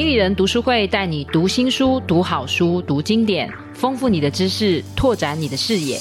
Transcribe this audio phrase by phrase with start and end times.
[0.00, 5.98] 经理人读书会带你读新书、读好书、读经典，丰富你的知识，拓展你的视野。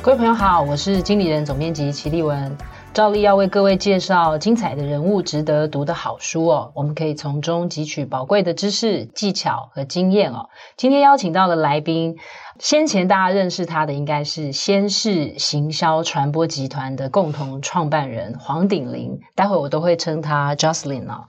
[0.00, 2.56] 各位朋友好，我是经理人总编辑齐立文，
[2.94, 6.70] 照例要为各位介绍精彩的人物、值得读的好书哦。
[6.76, 10.48] 我们可以从中汲取宝贵的知识、技巧和经验哦。
[10.76, 12.18] 今天邀请到的来宾。
[12.60, 21.24] 先前大家认识他的应该是先世行销传播集团的共同创办人黄鼎霖，待会我都会称他 Jocelyn 哦。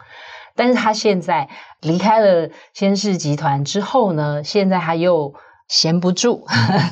[0.56, 1.48] 但是他现在
[1.80, 5.34] 离开了先世集团之后呢，现在他又
[5.70, 6.46] 闲不住，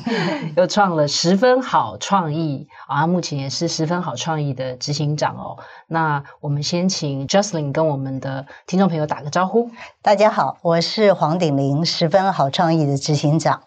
[0.56, 5.58] 又创了十分好创意啊，目前也是十分好创意的执行长哦。
[5.86, 9.70] 那我们先请 Jocelyn 跟我们的听众朋友打个招呼。
[10.00, 13.64] 大家好，我是黄鼎霖，十分好创意的执行长。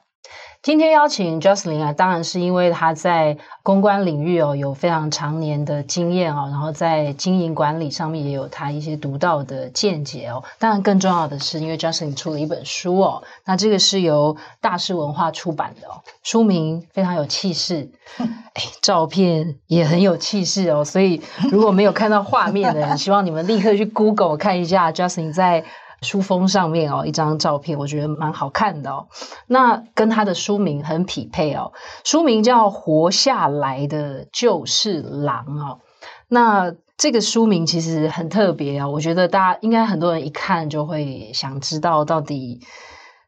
[0.63, 10.41] 今天邀请 Jocelyn 啊，当然是因为他在公关领域哦有非常长年的经验哦，然后在经营管理上面也有他一些独到的见解哦。
[10.59, 20.85] 当然更重要的是，因为 Jocelyn 出了一本书哦，那这个是由大师文化出版的哦，书名非常有气势， 哎，照片也很有气势哦。
[20.85, 25.65] 所以如果没有看到画面的人，希望你们立刻去 Google 看一下 Jocelyn 在。
[26.03, 29.07] 书封上面哦，一张照片，我觉得蛮好看的哦。
[29.47, 31.71] 那跟他的书名很匹配哦，
[32.03, 35.79] 书名叫《活下来的就是狼》哦。
[36.27, 42.59] 那这个书名其实很特别哦，我觉得大家应该很多人一看就会想知道，到底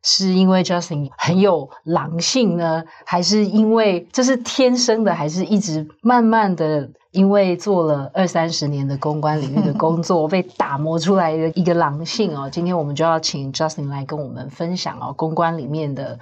[0.06, 6.89] 是因为 Jocelyn 很有狼性呢，还是因为这是天生的，还是一直慢慢的？
[7.11, 12.50] 因为做了二三十年的公关领域的工作， 被打磨出来的一个狼性哦。
[12.50, 16.20] 今天我们就要请 Jocelyn 来跟我们分享哦，公关里面的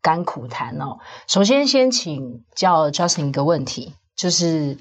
[0.00, 0.98] 甘苦谈哦。
[1.26, 4.78] 首先，先请教 Jocelyn 一个问题，就是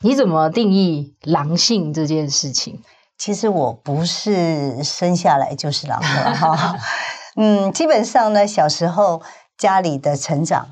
[0.00, 2.80] 你怎么定义狼性这件事情？
[3.18, 6.74] 其实我不是生下来就是狼的哈。
[7.36, 9.22] 嗯，基本上呢，小时候
[9.56, 10.68] 家里的成长，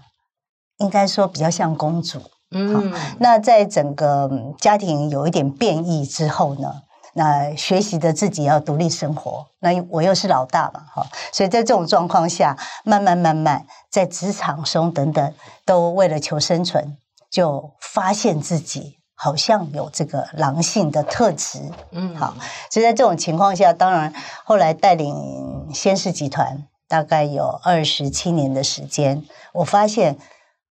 [0.79, 2.21] 应该说比较像公主。
[2.53, 6.83] 嗯，那在整个家庭有一点变异之后呢，
[7.15, 9.47] 那学习的自己要独立生活。
[9.61, 16.97] 那我又是老大嘛，哈，所以在这种状况下，慢慢慢慢在职场中等等，都为了求生存，
[17.31, 21.61] 就发现自己好像有这个狼性的特质。
[21.91, 22.35] 嗯，好，
[22.71, 24.15] 所以在这种情况下，当然
[24.45, 29.23] 后来带领先世集团大概有二十七年的时间，
[29.53, 30.19] 我发现。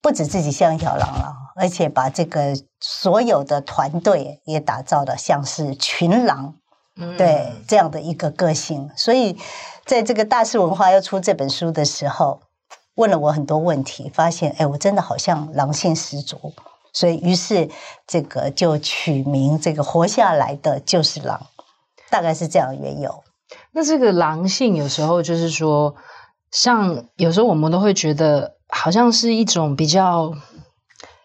[0.04, 6.56] 不止自己像一条狼了，而且把这个所有的团队也打造的像是群狼，
[7.00, 8.90] 嗯，对这样的一个个性。
[8.94, 9.38] 所以，
[9.86, 12.42] 在这个大是文化要出这本书的时候，
[12.96, 16.52] 问了我很多问题，发现哎，我真的好像狼性十足。
[16.94, 17.68] 所以，于是
[18.06, 21.48] 这个就取名这个活下来的就是狼，
[22.08, 23.22] 大概是这样缘由。
[23.72, 25.94] 那这个狼性有时候就是说，
[26.50, 28.54] 像有时候我们都会觉得。
[28.76, 30.32] 好像是一种比较，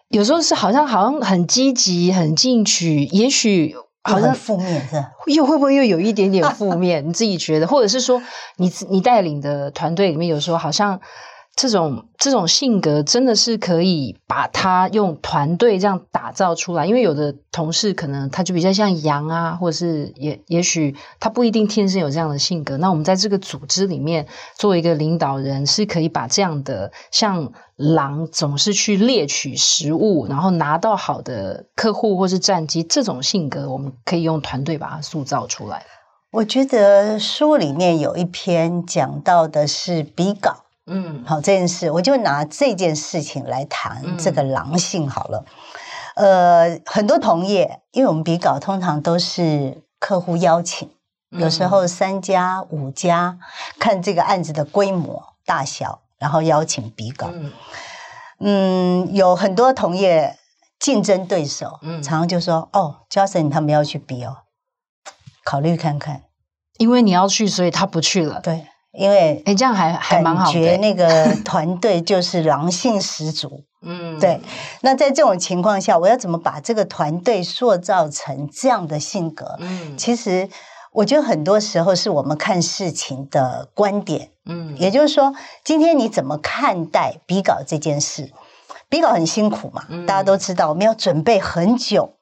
[0.08, 7.08] 有时候是好像好像很积极、很进取，也许好像负面是，又会不会又有一点点负面？
[7.08, 8.22] 你自己觉得，或者是说
[8.56, 11.00] 你，你你带领的团队里面，有时候好像。
[11.56, 22.78] 这种这种性格真的是可以把他用团队这样打造出来，因为有的同事可能他就比较像羊啊，或者是也也许他不一定天生有这样的性格。
[22.78, 35.84] 那我们在这个组织里面作为一个领导人，是可以把这样的像狼总是去猎取食物，然后拿到好的客户或是战绩这种性格，我们可以用团队把它塑造出来。
[36.32, 40.64] 我觉得书里面有一篇讲到的是比稿。
[40.92, 45.44] 嗯，好，这件事我就拿这件事情来谈这个狼性好了。
[46.16, 50.90] 嗯、呃，很多同业，因为我们比稿通常都是客户邀请，
[51.30, 53.38] 有时候三家五家，
[53.78, 57.30] 看这个案子的规模大小，然后邀请比稿。
[57.32, 57.52] 嗯，
[58.40, 60.36] 嗯，有很多同业
[60.80, 64.38] 竞争对手，嗯，常常就说：“哦，Jocelyn 他们要去比哦，
[65.44, 66.24] 考虑看看。”
[66.78, 68.40] 因为你要去，所以他不去了。
[68.40, 68.66] 对。
[68.92, 74.40] 因为哎，这样还还蛮好觉那个 团队就是狼性十足，嗯，对。
[74.80, 79.56] 那在这种情况下，我要怎么把这个团队塑造成这样的性格？
[79.60, 80.48] 嗯，其实
[80.92, 85.32] 我觉得很多时候是我们看事情的观点，嗯，也就是说，
[85.62, 88.32] 今天你怎么看待比稿这件事？
[88.88, 92.14] 比稿很辛苦嘛，大家都知道，我们要准备很久，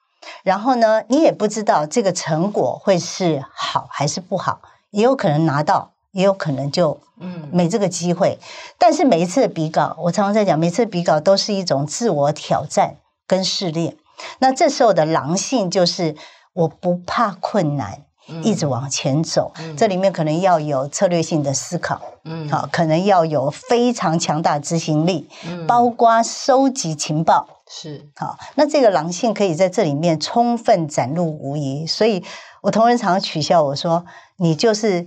[0.43, 4.61] 然后呢，你也不知道这个成果会是好还是不好，
[4.91, 5.93] 也有可能拿到。
[6.19, 8.45] 也有可能就嗯没这个机会，嗯、
[8.77, 13.97] 但是每一次的比稿，我常常在讲，每次的比稿都是一种自我挑战跟试炼。
[14.41, 16.17] 那这时候的狼性就是
[16.53, 18.03] 我不怕困难，
[18.43, 19.53] 一直往前走。
[19.61, 28.37] 嗯、这里面可能要有策略性的思考，嗯，好，可能要有非常强大执行力，嗯，包括收集情报，是好。
[28.57, 31.87] 那这个狼性可以在这里面充分展露无遗。
[31.87, 32.25] 所以
[32.61, 34.05] 我同仁常常取笑我说
[34.39, 35.07] ：“你就是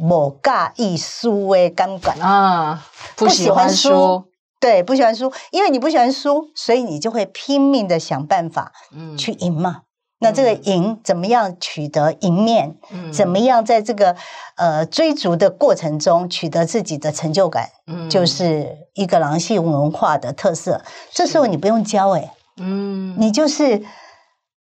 [0.00, 2.86] 某尬艺术诶钢管啊，
[3.16, 4.24] 不喜欢输。”
[4.60, 9.70] 对，不喜欢输，因为你不喜欢输，所以你就会拼命的想办法，嗯，去赢嘛。
[9.78, 9.84] 嗯、
[10.18, 12.76] 那这个赢怎么样取得赢面？
[12.90, 14.14] 嗯，怎么样在这个
[14.56, 17.70] 呃追逐的过程中取得自己的成就感？
[17.86, 20.82] 嗯，就是一个狼性文化的特色。
[21.10, 23.82] 这时候你不用教，哎，嗯，你就是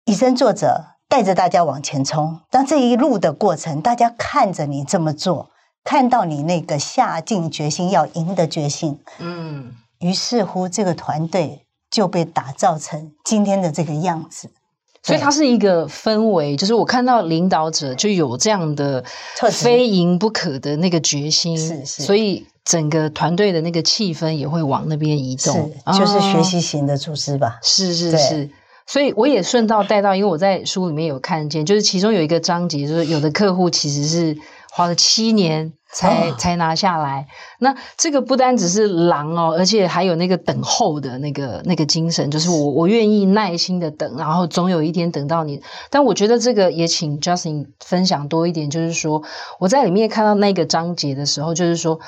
[0.05, 2.39] 以身作则，带着大家往前冲。
[2.49, 5.51] 当这一路的过程，大家看着你这么做，
[5.83, 9.73] 看到你那个下定决心要赢的决心，嗯。
[9.99, 14.49] 于是乎，这个团队就被打造成今天的这个样子。
[15.03, 19.05] 所以它是一个氛围，就是我看到领导者就有这样的
[19.51, 22.01] 非赢不可的那个决心，是是。
[22.01, 27.59] 所以整个团队的那个气氛也会往那边移动，是就是学习型的组织吧。
[27.61, 28.49] 哦、是是是。
[28.85, 34.37] 所以我也顺道带到，因为我在书里面有看见，就是其中有一个章节，就是有的客户其实是
[34.71, 35.73] 花了七年。
[35.95, 37.27] 才才拿下来，
[37.59, 45.61] 那这个不单只是狼哦，而且还有那个等候的那个那个精神，就是我我愿意耐心的等，然后总有一天等到你。
[45.91, 49.21] 但我觉得这个也请 Jocelyn 分享多一点，就是说
[49.59, 51.99] 我在里面看到那个章节的时候，就是说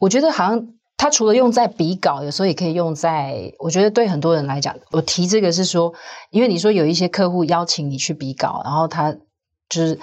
[0.00, 0.68] 我觉得好像
[0.98, 5.94] 他除了用在比稿，有时候也可以用在，我觉得对很多人来讲，我提这个是说，
[6.28, 9.12] 因为你说有一些客户邀请你去比稿，然后他
[9.70, 9.98] 就是。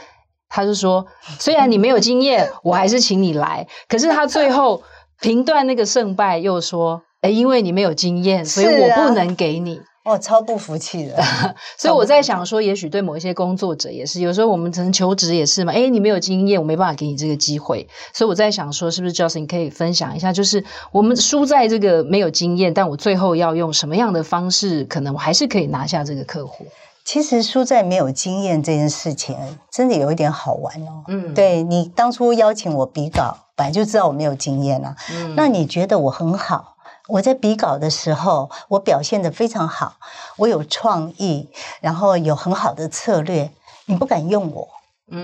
[0.48, 1.06] 他就说
[1.38, 3.68] ：“虽然你没有经验，我还是请你来。
[3.90, 4.84] 可是他最后
[5.20, 11.22] 评断那个胜败，又说：‘诶，因为你没有经验，所以我不能给你。’哦，超不服气的。
[11.76, 15.74] 所以我在想说，也许对某一些工作者也是，有时候我们可能求职也是嘛。
[15.74, 17.88] 诶，你没有经验，我没办法给你这个机会。
[18.14, 26.66] 所以我在想说，是不是 Jocelyn 你可以分享一下，就是我们输在这个没有经验，但我最后要用什么样的方式，可能我还是可以拿下这个客户。”
[27.04, 29.38] 其实输在没有经验这件事情，
[29.72, 31.04] 真的有一点好玩哦。
[31.08, 34.96] 嗯，对，你当初邀请我比稿，本来就知道我没有经验啊。
[35.12, 36.75] 嗯，那你觉得我很好？
[37.08, 39.96] 我在比稿的时候，我表现得非常好，
[40.38, 41.50] 我有创意，
[41.82, 43.52] 然后有很好的策略，
[43.86, 44.68] 你不敢用我。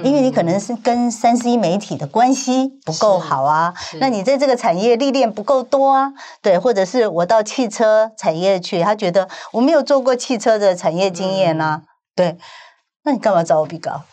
[0.04, 12.38] 因为你可能是跟三 C 媒体的关系不够好啊，那你在这个产业历练不够多啊，对，或者是我到汽车产业去，他觉得我没有做过汽车的产业经验啊，嗯、对，
[13.06, 14.04] 那你干嘛找我比稿？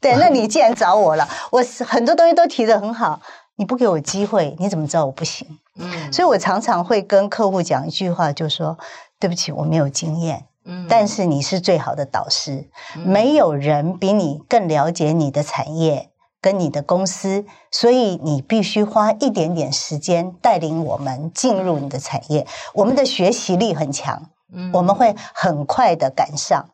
[0.00, 3.20] 对，那你既然找我了，我很多东西都提得很好，
[3.56, 5.46] 你不给我机会，你怎么知道我不行？
[5.78, 8.78] 嗯，所以我常常会跟客户讲一句话，就说
[9.18, 10.46] 对不起，我没有经验。
[10.88, 12.70] 但是你是最好的导师，
[13.04, 16.10] 没有人比你更了解你的产业
[16.40, 22.46] 跟你的公司，所以你必须花一点点时间带领我们进入你的产业。
[22.74, 24.30] 我们的学习力很强，
[24.72, 26.70] 我们会很快的赶上。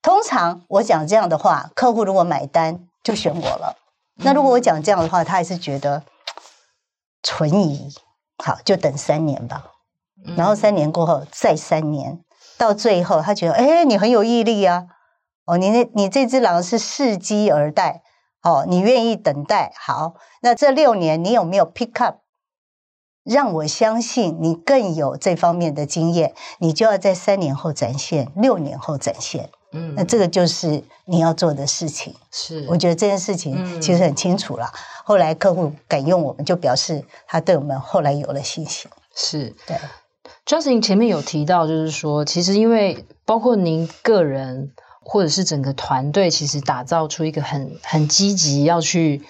[0.00, 3.76] 通常我讲这样的话，客户如果买单就选我了。
[4.14, 6.02] 那如果我讲这样的话，他还是觉得
[7.22, 7.92] 存疑。
[8.42, 9.72] 好，就等三年吧。
[10.36, 12.20] 然后三年过后再三年。
[12.56, 14.86] 到最后，他觉得，哎，你很有毅力啊！
[15.44, 18.02] 哦，你那，你这只狼是伺机而待，
[18.42, 19.72] 哦，你愿意等待。
[19.76, 22.16] 好，那这六年你有没有 pick up？
[23.22, 29.50] 让我相信你更有这方面的经验，你就要在三年后展现，六年后展现。
[29.72, 32.14] 嗯，那这个就是你要做的事情。
[32.30, 34.64] 是，我觉得这件事情其实很清楚了。
[34.72, 38.90] 嗯，后来客户敢用我们，就表示他对我们后来有了信心。
[39.14, 39.76] 是，对。
[40.46, 49.22] Jocelyn 前面有提到，就是说，其实因为包括您个人或者是整个团队，其实打造出一个很很积极要去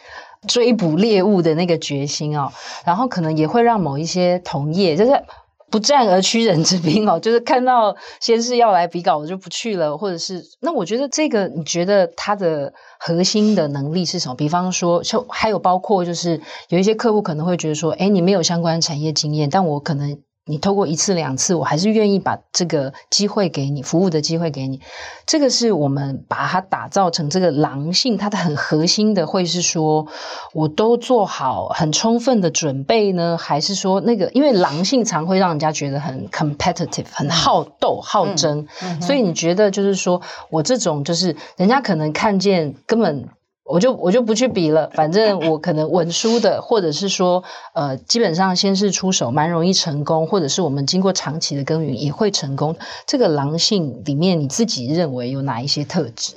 [0.47, 2.53] 追捕猎物的那个决心哦，
[2.85, 5.25] 然后可能也会让某一些同业就是
[5.71, 14.35] 不战而屈人之兵哦， 就是看到先是要来比稿，我就不去了，或者是那我觉得这个你觉得它的核心的能力是什么？
[14.35, 20.19] 比方说，就还有包括就是有一些客户可能会觉得说，哎，你没有相关产业经验，但我可能。
[20.49, 24.81] 你透过一次两次，我还是愿意把这个机会给你，服务的机会给你。
[25.27, 30.07] 这个是我们把它打造成这个狼性，它的很核心的会是说，
[30.55, 34.31] 我都做好很充分的准备呢，还是说那个？
[34.33, 38.67] 因为狼性常会让人家觉得很 competitive，很好斗、好争。
[38.83, 43.29] 嗯，所以你觉得就是说我这种就是人家可能看见根本。
[43.69, 47.45] 我就我就不去比了，反正我可能稳输的，或者是说，
[47.75, 52.75] 呃，基本上先是出手蛮容易成功，或者是我们经过长期的耕耘也会成功。
[53.07, 56.35] 这个狼性里面，你自己认为有哪一些特质？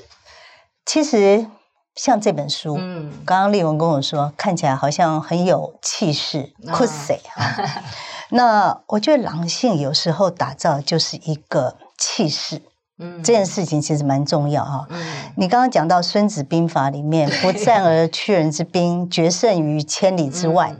[0.85, 1.47] 其实
[1.95, 6.85] 像这本书，嗯，刚刚丽文跟我说，看起来好像很有气势，酷！
[8.33, 12.61] 那我觉得狼性有时候打造就是一个气势，
[13.01, 14.85] 嗯，这件事情其实蛮重要哈。
[14.89, 15.03] 嗯，
[15.35, 20.69] 你刚刚讲到《孙子兵法》里面“不战而屈人之兵，决胜于千里之外”，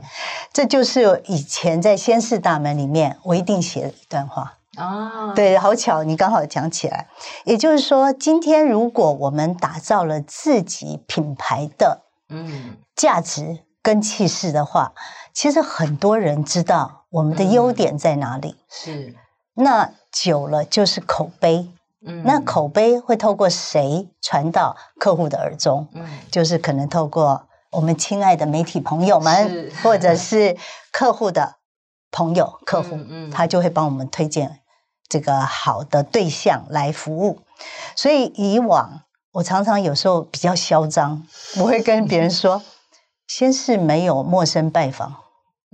[0.52, 4.54] 这就是以前在《先世大门》里面我一定写的一段话。
[4.78, 7.08] 哦，对，好巧，你刚好讲起来。
[7.44, 14.94] 也就是说，今天如果我们打造了自己品牌的嗯价值跟气势的话，
[15.34, 18.56] 其实很多人知道我们的优点在哪里。
[18.70, 19.14] 是，
[19.54, 21.68] 那久了就是口碑。
[22.04, 25.88] 嗯，那口碑会透过谁传到客户的耳中？
[25.94, 30.56] 嗯，就是可能透过我们亲爱的媒体朋友们，或者是
[30.90, 31.56] 客户的
[32.10, 34.58] 朋友、客户，嗯，他就会帮我们推荐。
[35.08, 37.40] 这个好的对象来服务，
[37.94, 41.22] 所以以往我常常有时候比较嚣张，
[41.58, 42.62] 我会跟别人说
[43.28, 45.16] ：“先是没有陌生拜访。”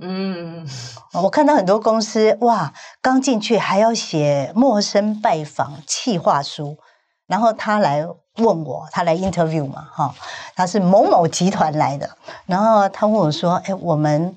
[0.01, 0.67] 嗯，
[1.13, 6.79] 我看到很多公司哇，刚进去还要写陌生拜访企划书，
[7.27, 10.15] 然后他来问我，他来 interview 嘛，哈，
[10.55, 12.11] 他是某某集团来的，
[12.47, 14.37] 然后他问我说：“哎，我们。”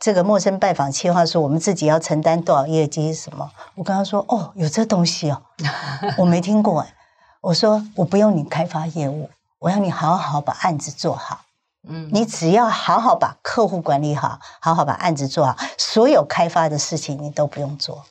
[0.00, 3.50] 这个陌生拜访计划书，我们自己要承担多少业绩什么？
[3.74, 5.42] 我跟他说，哦，有这东西哦，
[6.16, 6.94] 我没听过哎。
[7.40, 11.40] 我说，我不用你开发业务，我要你好好把案子做好。
[11.86, 18.04] 嗯，你只要好好把客户管理好，好好把案子做好，所有开发的事情你都不用做。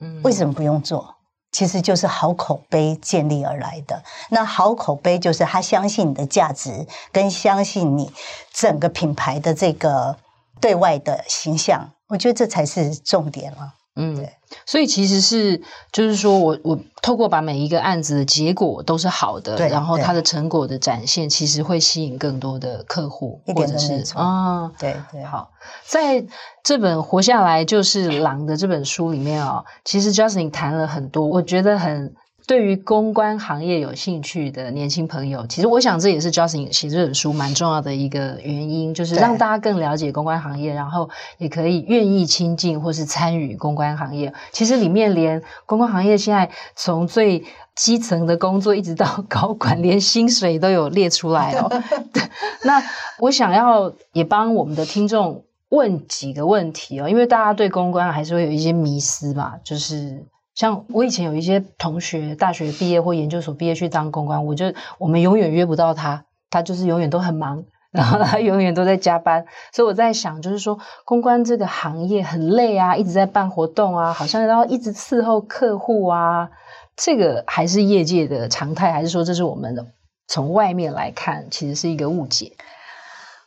[0.00, 1.14] 嗯，为什么不用做？
[1.52, 4.02] 其实就是好口碑建立而来的。
[4.30, 8.12] 那好口碑就是他相信你的价值，跟相信你
[8.52, 10.16] 整个品牌的这个。
[10.60, 13.74] 对外的形象，我觉得这才是重点了。
[14.00, 14.28] 嗯，
[14.64, 15.60] 所以其实是
[15.92, 25.24] 就是说我我透过把每一个案子的结果都是好的，然后它的成果的展现，其实会吸引更多的客户，或者是啊，对对。
[25.24, 25.50] 好，
[25.84, 26.24] 在
[26.62, 32.14] 这本《活下来就是狼》的这本书里面啊、哦，其实 Jocelyn 谈了很多，我觉得很。
[32.48, 44.32] 对于公关行业有兴趣的年轻朋友，其实我想这也是 Jocelyn 写这本书蛮重要的一个原因，就是让大家更了解公关行业，然后也可以愿意亲近或是参与公关行业。
[44.50, 47.44] 其实里面连公关行业现在从最
[47.76, 51.70] 基层的工作一直到高管，连薪水都有列出来哦。
[52.64, 52.82] 那
[53.18, 60.24] 我想要也帮我们的听众问几个问题哦，因为大家对公关还是会有一些迷思嘛，就是。
[60.58, 67.62] 像我以前有一些同学，大学毕业或研究所毕业去当公关，我就我们永远约不到他，他就是永远都很忙，
[67.92, 69.46] 然后他永远都在加班。
[69.72, 76.50] 所以我在想，就是说公关这个行业很累啊，一直在办活动啊，好像要一直伺候客户啊，
[76.96, 79.86] 这个还是业界的常态，还是说这是我们的
[80.26, 82.50] 从外面来看，其实是一个误解？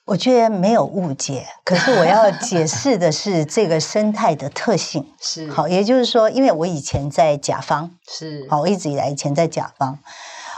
[0.06, 5.50] 我觉得没有误解，可是我要解释的是这个生态的特性 是。
[5.52, 10.00] 好，也就是说，因为我以前在甲方是好，我一直以来以前在甲方，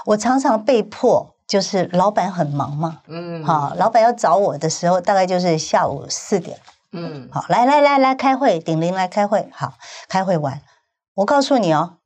[0.06, 6.58] 我常常被迫就是老板很忙嘛，嗯，好，老板要找我的时候，大概就是下午四点，
[6.94, 9.74] 嗯，好，来来来来开会，顶铃来开会，好，
[10.08, 10.62] 开会完，
[11.16, 11.98] 我告诉你哦，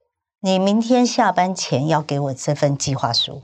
[0.41, 3.43] 你明天下班前要给我这份计划书。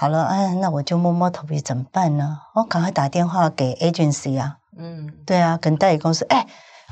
[0.00, 2.38] 好了，哎，那我就摸摸头皮，怎么办呢？
[2.54, 6.46] 我赶快打电话给 agency 啊，嗯，对啊，跟代理公司，哎，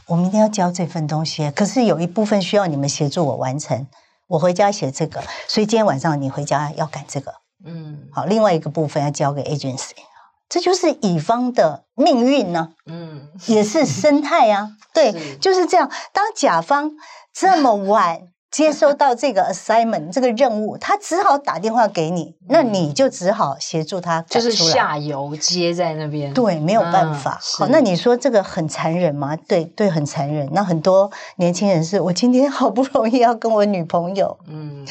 [0.08, 3.86] 我明天要交这份东西，可是有一部分需要你们协助我完成，
[4.26, 7.32] 我回家写这个，所以今天晚上你回家要赶这个，
[7.64, 9.92] 嗯，好，另外一个部分要交给 agency，
[10.48, 16.90] 这就是乙方的命运呢，嗯，也是生态啊，对， 就是这样，当甲方
[17.32, 18.22] 这么晚。
[18.50, 26.32] 接收到这个 assignment 这个任务，他只好打电话给你，那你就只好协助他，就是下游接在那边。
[26.32, 27.32] 对，没有办法。
[27.32, 29.36] 嗯、好，那你说这个很残忍吗？
[29.48, 30.48] 对，对，很残忍。
[30.52, 34.86] 那很多年轻人是我今天好不容易要跟我女朋友，嗯。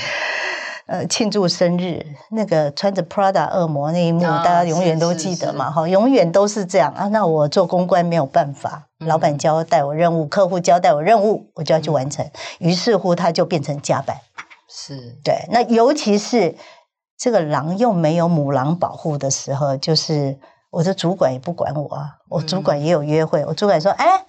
[0.88, 5.72] 呃，庆祝生日那个穿着 Prada 恶魔那一幕，大家永远都记得嘛？
[5.72, 7.08] 哈，永远都是这样啊。
[7.08, 12.30] 那我做公关没有办法，老板交代我任务，客户交代我任务，我就要去完成。
[12.60, 14.18] 于是乎，他就变成加班。
[14.68, 15.46] 是对。
[15.50, 16.56] 那尤其是
[17.18, 20.38] 这个狼又没有母狼保护的时候，就是
[20.72, 22.18] 我的主管也不管我啊。
[22.30, 24.26] 我主管也有约会，我主管说：“哎，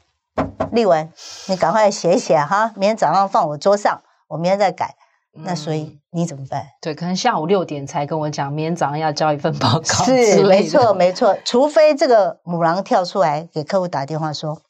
[0.71, 1.11] 丽文，
[1.49, 4.95] 你赶快写一写哈，明天早上放我桌上，我明天再改。”
[5.39, 6.65] 那所以你怎么办？
[6.81, 9.83] 对，可能下午六点才跟我讲，明天早上要交一份报告。
[9.83, 11.37] 是，没错，没错。
[11.45, 14.63] 除非这个母狼跳出来给客户打电话说，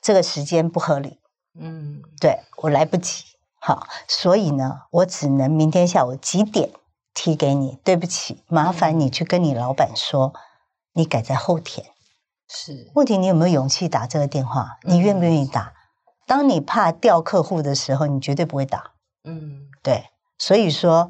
[0.00, 1.20] 这个时间不合理。
[1.58, 3.24] 嗯，对，我来不及。
[3.60, 6.70] 好，所以呢，我只能明天下午几点
[7.14, 10.40] 提给你，对不起，麻烦你去跟你老板说，嗯、
[10.94, 11.86] 你改在后天。
[12.48, 14.78] 是，问题你有没有勇气打这个电话？
[14.82, 15.62] 你愿不愿意打？
[15.62, 15.74] 嗯、
[16.26, 18.92] 当你怕掉客户的时候，你绝对不会打。
[19.24, 20.10] 嗯，对。
[20.36, 21.08] 所以说，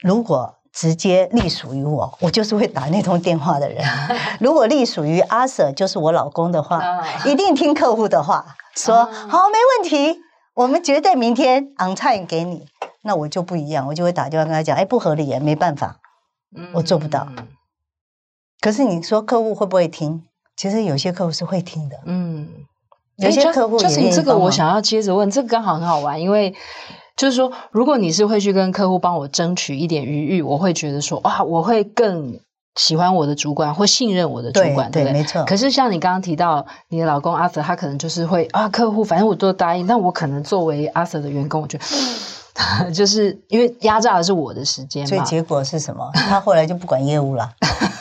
[0.00, 3.82] 如果直接隶属于我，我就是会打那通电话的人。
[4.38, 6.82] 如果隶属于阿 Sir，就是我老公的话，
[7.24, 10.20] 一定听客户的话，说好，没问题，
[10.52, 12.66] 我们绝对明天 on time 给你。
[13.00, 15.96] 那我就不一样，我就会打电话跟他讲，哎，不合理啊，没办法，
[16.74, 17.26] 我做不到。
[18.60, 20.24] 可是你说客户会不会听？
[20.54, 21.96] 其实有些客户是会听的。
[22.04, 22.48] 嗯，
[23.16, 26.54] 有些客户就是你这个，我想要接着问，这个刚好很好玩，因为。
[27.16, 32.38] 就是说，如果你是会去跟客户帮我争取一点余裕，我会觉得说，哇，我会更
[32.74, 35.42] 喜欢我的主管，或信任我的主管，对，对，对，没错。
[35.44, 41.84] 可是像你刚刚提到你的老公阿 Sir，他可能就是会啊，客户反正我都答应，但我可能作为阿 Sir 的员工，我觉得
[42.92, 45.08] 就是因为压榨的是我的时间嘛。
[45.08, 46.10] 所以结果是什么？
[46.12, 47.50] 他后来就不管业务了。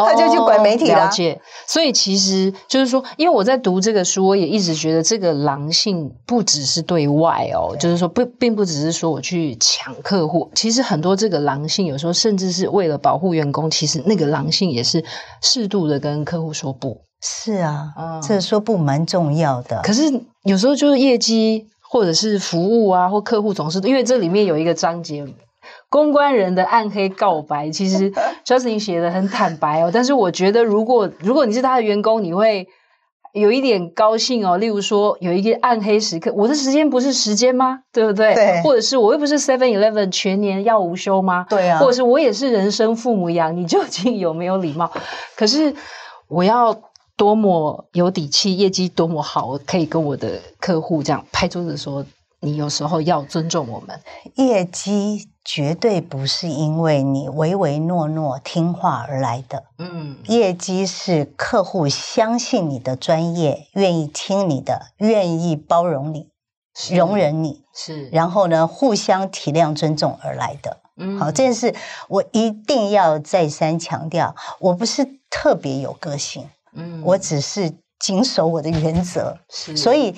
[0.00, 1.40] 他就去管媒体了，了解。
[1.66, 10.50] 所以其实就是说，因为我在读这个书，我也一直觉得这个狼性不只是对外哦，就是说不，并不只是说我去抢客户。
[10.54, 15.04] 其实很多这个狼性，有时候甚至是为了保护员工，其实那个狼性也是
[15.42, 16.98] 适度的跟客户说不。
[17.20, 19.80] 是啊，嗯，这说不蛮重要的。
[19.82, 20.02] 可是
[20.44, 25.24] 有时候就是业绩或者是服务啊，或客户总是因为这里面有一个章节。
[25.94, 28.10] 公关人的暗黑告白，其实
[28.44, 29.92] Jocelyn 写的很坦白哦。
[29.94, 32.66] 但是我觉得，如果如果你是他的员工，你会
[33.32, 34.56] 有一点高兴哦。
[34.58, 37.82] 例如说，有一个暗黑时刻，我的时间不是时间吗？
[37.92, 38.34] 对不对？
[38.34, 38.60] 对。
[38.64, 41.46] 或者是我又不是 Seven Eleven 全年要无休吗？
[41.48, 41.78] 对啊。
[41.78, 44.90] 或者是我也是人生父母养，你究竟有没有礼貌？
[45.36, 45.72] 可是
[46.26, 46.76] 我要
[47.16, 52.04] 多么有底气，业绩多么好，我可以跟我的客户这样拍桌子说。
[52.40, 53.98] 你有时候要尊重我们，
[54.34, 59.64] 业绩绝对不是因为你唯唯诺诺听话而来的。
[59.78, 66.28] 嗯，业绩是客户相信你的专业，愿意听你的，愿意包容你，
[66.92, 70.78] 容忍你，是，然后呢，互相体谅尊重而来的。
[70.96, 71.74] 嗯，好，这件事
[72.08, 80.14] 我一定要再三强调，我不是特别有个性，嗯，我只是谨守我的原则，是，所以。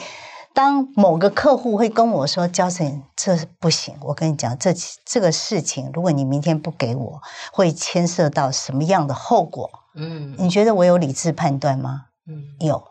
[0.57, 4.73] 当某个客户会跟我说：“Jocelyn，这不行。”我跟你讲，这
[5.05, 7.21] 这个事情，如果你明天不给我，
[7.53, 9.71] 会牵涉到什么样的后果？
[9.97, 12.07] 嗯，你觉得我有理智判断吗？
[12.27, 12.83] 嗯，有。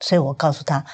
[0.00, 0.84] 所以我告诉他，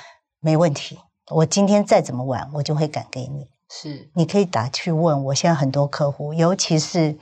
[0.41, 0.99] 没问题。
[1.31, 3.49] 我今天再怎么晚，我就会赶给你。
[3.71, 5.25] 是，你可以打去问。
[5.25, 7.17] 我现在很多客户，尤其是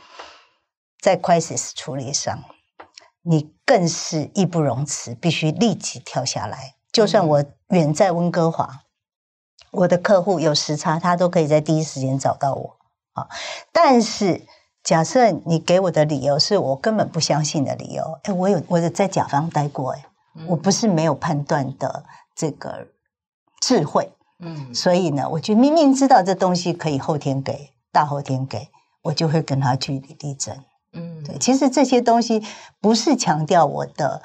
[1.01, 2.43] 在 crisis 处理上，
[3.23, 6.75] 你更是义不容辞，必须立即跳下来。
[6.91, 8.81] 就算我远在温哥华。
[9.77, 12.77] 我的客户有时差，他都可以在第一时间找到我
[13.13, 13.29] 啊。
[13.73, 14.47] 但是，
[14.83, 20.05] 假设你给我的理由是我根本不相信的理由，哎，我有我有在甲方待过，哎，
[20.49, 22.87] 我不是没有判断的这个
[23.61, 28.69] 智慧，嗯，所以呢，我就明明知道这东西可以后天给，大后天给，
[29.03, 30.57] 我就会跟他据理力争，
[30.93, 32.43] 嗯，对，其实这些东西
[32.81, 34.23] 不是强调我的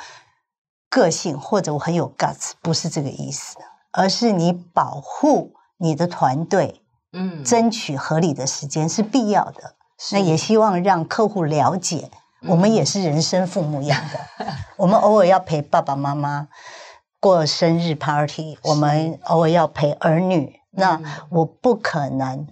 [0.89, 3.57] 个性或者我很有 guts，不是这个意思。
[3.91, 6.81] 而是你保护你的团队，
[7.13, 9.75] 嗯，争取合理的时间是必要的。
[10.11, 12.09] 那也希望让客户了解，
[12.47, 14.19] 我们也是人生父母养的。
[14.45, 16.47] 嗯、我们偶尔要陪爸爸妈妈
[17.19, 20.59] 过生日 party，我们偶尔要陪儿女。
[20.71, 20.99] 那
[21.29, 22.47] 我不可能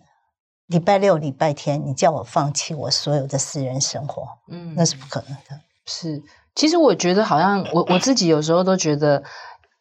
[0.67, 5.61] 礼拜六、礼拜天你叫我放弃我所有的私人生活，嗯，那是不可能的。
[5.85, 6.21] 是，
[6.53, 9.23] 其实我觉得好像我我自己有时候都觉得。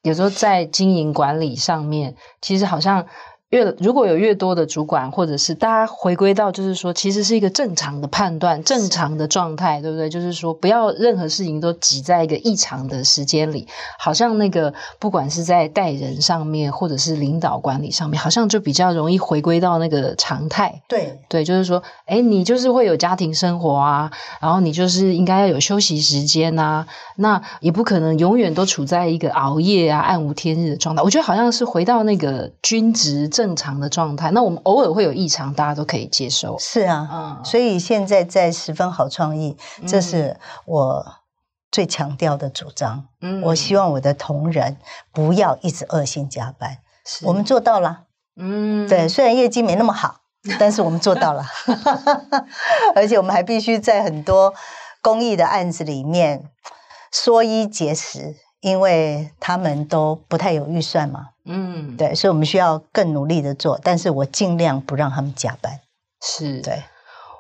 [0.03, 3.07] 有时候在经营管理上面，其实好像。
[3.51, 10.11] 越如果有越多的主管，或者是大家回归到，就是说，其实是一个正常的判断、正常的状态，对不对？
[10.11, 13.67] 就是说，不要任何事情都挤在一个异常的时间里，
[13.99, 20.83] 好像那个不管是在带人上面，或者是领导管理上面，好像就比较容易回归到那个常态。
[20.87, 24.11] 对对，就是说，诶，你就是会有家庭生活啊，
[24.43, 31.03] 然后你就是应该要有休息时间啊，那也不可能永远都处在一个熬夜啊、暗无天日的状态。
[31.03, 33.27] 我觉得好像是回到那个均值。
[33.39, 36.59] 正常的状态，那我们偶尔会有异常，大家都可以接受。
[36.59, 41.07] 是啊，嗯，所以现在在十分好创意，这是我
[41.71, 43.07] 最强调的主张。
[43.21, 44.77] 嗯，我希望我的同仁
[45.13, 46.79] 不要一直恶性加班。
[47.05, 48.07] 是我们做到了。
[48.35, 50.23] 嗯，对，虽然业绩没那么好，
[50.59, 51.47] 但是我们做到了。
[52.97, 54.53] 而且我们还必须在很多
[55.01, 56.51] 公益的案子里面
[57.13, 58.35] 缩衣节食。
[58.61, 65.79] 因为他们都不太有预算嘛，嗯，对，所以我们需要更努力的做，但是我尽量不让他们加班。
[66.21, 66.83] 是，对，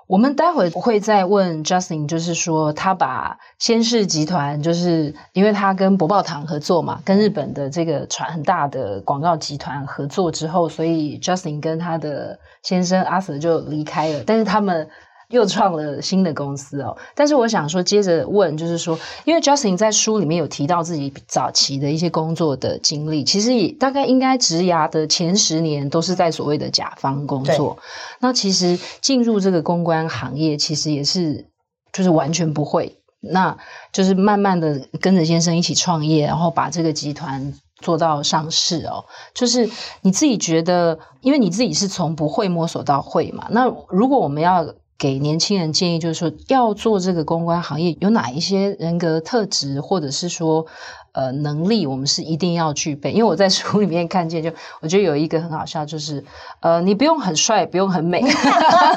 [0.07, 14.88] 我们待会会再问 Justin，就是说他把先世集团，就是因为他跟博报堂合作嘛，跟日本的这个传很大的广告集团合作之后，所以 Justin 跟他的先生 Arthur 就离开了，但是他们。
[15.31, 27.77] 又创了新的公司哦，但是我想说，接着问，就是说，因为 Justin 在书里面有提到自己早期的一些工作的经历，其实也大概应该职涯的前十年都是在所谓的甲方工作。
[28.21, 31.47] 那其实进入这个公关行业，其实也是
[31.93, 33.55] 就是完全不会，那
[33.93, 39.05] 就是慢慢的跟着先生一起创业，然后把这个集团做到上市哦。
[39.35, 39.69] 就是
[40.01, 44.67] 你自己觉得，因为你自己是从不会摸索到会嘛，那如果我们要
[44.99, 50.67] 给年轻人建议，就是说要做这个公关行业，有哪一些人格特质，或者是说
[51.13, 53.13] 呃能力，我们是一定要具备。
[53.13, 56.25] 因为我在书里面看见，就我觉得有一个很好笑，就是
[56.61, 58.25] 呃你不用很帅，不用很美，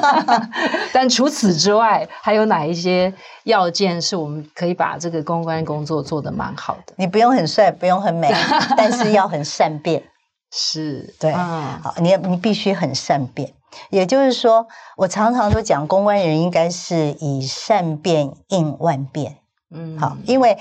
[0.92, 6.94] 但除此之外，还有哪一些要件是我们可以把这个公关工作做得蛮好的？
[6.96, 8.28] 你不用很帅，不用很美，
[8.76, 10.02] 但是要很善变。
[10.50, 13.54] 是对，嗯，好，你你必须很善变。
[13.90, 19.38] 也就是说，我常常都讲，公关人应该是以善变应万变。
[19.70, 20.58] 嗯，好，因为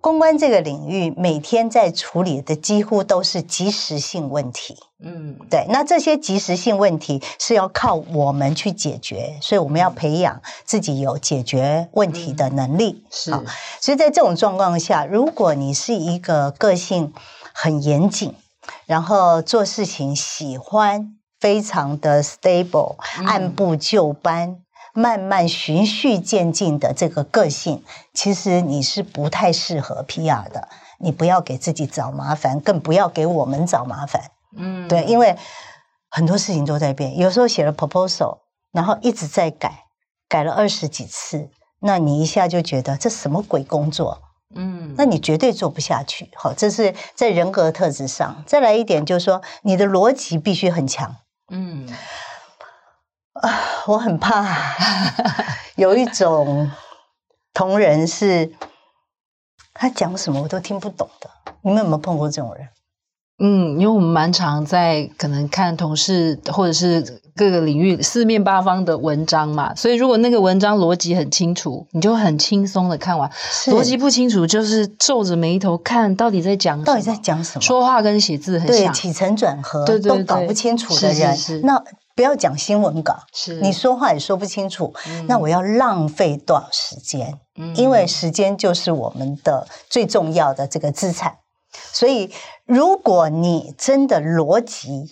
[0.00, 4.78] 公关这个领域每天在处理的几乎都是即时性问题。
[5.02, 13.04] 嗯，对，那这些即时性问题是要靠我们去解决，所以我们要培养自己有解决问题的能力。
[13.10, 13.30] 是，
[13.80, 17.12] 所以在这种状况下，如果你是一个个性
[17.52, 18.34] 很严谨，
[18.86, 21.16] 然后做事情喜欢。
[21.40, 30.68] 非常的 stable，按部就班，嗯、慢慢循序渐进的这个个性，其实你是不太适合 PR 的。
[31.02, 34.22] 你不要给自己找麻烦，更不要给我们找麻烦。
[34.54, 35.34] 嗯，对，因为
[36.10, 39.86] 很多事情都在变，有时候写了 proposal，然后一直在改，
[40.28, 41.48] 改了二十几次，
[41.80, 44.20] 那你一下就觉得这什么鬼工作？
[44.54, 46.28] 嗯，那你绝对做不下去。
[46.34, 48.44] 好，这是在人格特质上。
[48.46, 51.16] 再来一点就是说，你的逻辑必须很强。
[51.52, 51.86] 嗯，
[53.32, 53.50] 啊，
[53.88, 54.76] 我很怕
[55.76, 56.70] 有一种
[57.52, 58.54] 同仁是，
[59.74, 61.28] 他讲什么我都听不懂的。
[61.62, 62.68] 你们有没有碰过这种人？
[63.40, 73.30] 嗯，因为我们蛮常在可能看同事或者是各个领域四面八方的文章嘛，所以如果那个文章逻辑很清楚，你就很轻松的看完；
[73.68, 77.62] 逻辑不清楚，就是皱着眉头看到底在讲什么，到底在讲什么？
[77.62, 81.82] 说话跟写字很像，对，起承转合都搞不清楚的人，那
[82.14, 87.38] 不要讲新闻稿，是你说话也说不清楚，嗯、那我要浪费多少时间？
[87.56, 91.36] 嗯、因为时间就是我们的最重要的这个资产。
[91.72, 92.32] 所以，
[92.66, 95.10] 如果你真的逻辑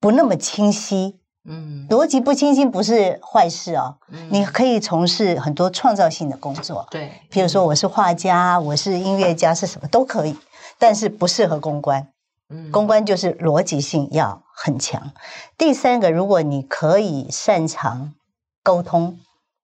[0.00, 3.98] 不那么清晰，嗯，逻辑不清晰不是坏事哦。
[4.08, 10.36] 嗯，你可以从事很多创造性的工作，对，比如说我是画家，我是音乐家，是什么都可以，
[10.78, 12.08] 但是不适合公关。
[12.48, 15.12] 嗯，公关就是逻辑性要很强。
[15.58, 18.14] 第三个，如果你可以擅长
[18.62, 19.18] 沟通，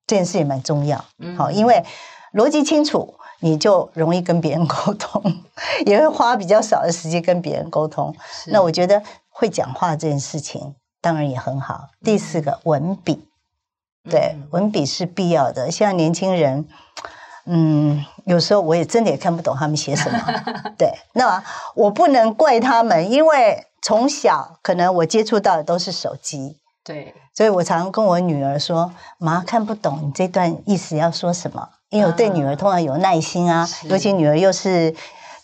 [0.07, 1.05] 这件事也蛮重要。
[1.19, 1.85] 嗯，好，因为
[2.33, 3.15] 逻辑清楚。
[3.41, 5.23] 你就容易跟别人 沟通，
[5.87, 8.15] 也会花比较少的时间跟别人沟通。
[8.47, 11.89] 那我觉得会讲话这件事情当然也很好。
[12.03, 13.29] 第四个文笔，
[14.11, 15.71] 对，文笔是必要的。
[15.71, 16.67] 现在年轻人，
[17.47, 20.19] 嗯，有时候我也真的也看不懂他们写什么。
[20.77, 21.43] 对，那
[21.75, 26.57] 我不能怪他们，因为从小可能我接触到的都是手机。
[26.83, 34.95] 对，所以我常常跟我女儿说：“妈看不懂你这段意思要说什么。”因为我对女儿通常有耐心啊，尤其女儿又是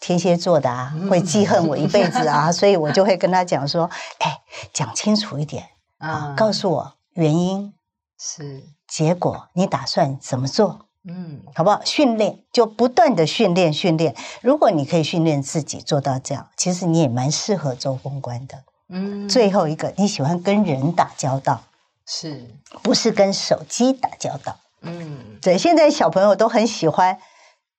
[0.00, 4.40] 天蝎座的啊，会记恨我一辈子啊， 所以我就会跟她讲说：“哎，
[4.72, 5.64] 讲清楚一点
[5.98, 7.72] 啊，告诉我原因
[8.20, 10.86] 是结果，你打算怎么做？
[11.06, 11.80] 嗯，好不好？
[11.84, 14.14] 训练就不断的训练训练。
[14.42, 18.62] 如果你可以训练自己做到这样，其实你也蛮适合做公关的。
[18.88, 21.62] 嗯，最后一个，你喜欢跟人打交道，
[22.06, 22.50] 是
[22.82, 27.18] 不是跟手机打交道？”嗯，对，现在小朋友都很喜欢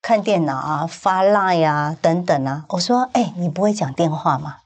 [0.01, 2.65] 看电脑啊、发 Line 啊等等啊。
[2.69, 4.57] 我说，哎，你不会讲电话吗？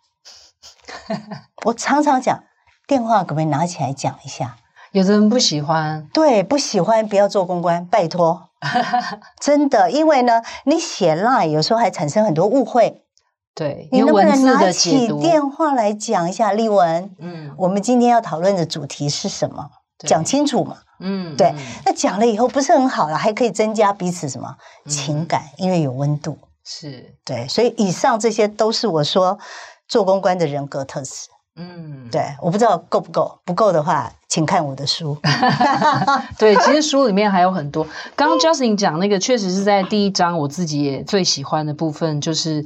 [1.65, 2.43] 我常常讲
[2.87, 4.57] 电话，可不可以拿起来讲一下？
[4.91, 8.49] 有的人不喜欢，对，不喜欢，不要做公关，拜托，
[9.39, 13.03] 真的，因为呢，你写 Line 有时候还产生很多误会。
[13.53, 17.13] 对，你能不能拿起电话来讲一下，丽文？
[17.19, 19.69] 嗯，我们今天要讨论的主题是什么？
[19.99, 20.77] 对讲清楚嘛。
[21.01, 21.53] 嗯，对，
[21.85, 24.55] 那讲了以后不是很好了，还可以增加彼此什么
[24.87, 26.37] 情感，嗯、因为有温度。
[26.65, 29.39] 是对，所以以上这些都是我说
[29.87, 31.29] 做公关的人格特质。
[31.61, 35.17] 嗯，对，我不知道够不够，不够的话，请看我的书。
[36.39, 37.85] 对，其实书里面还有很多。
[38.15, 42.65] 刚刚 Justin 讲那个，确实是在第一章，我自己也最喜欢的部分，就是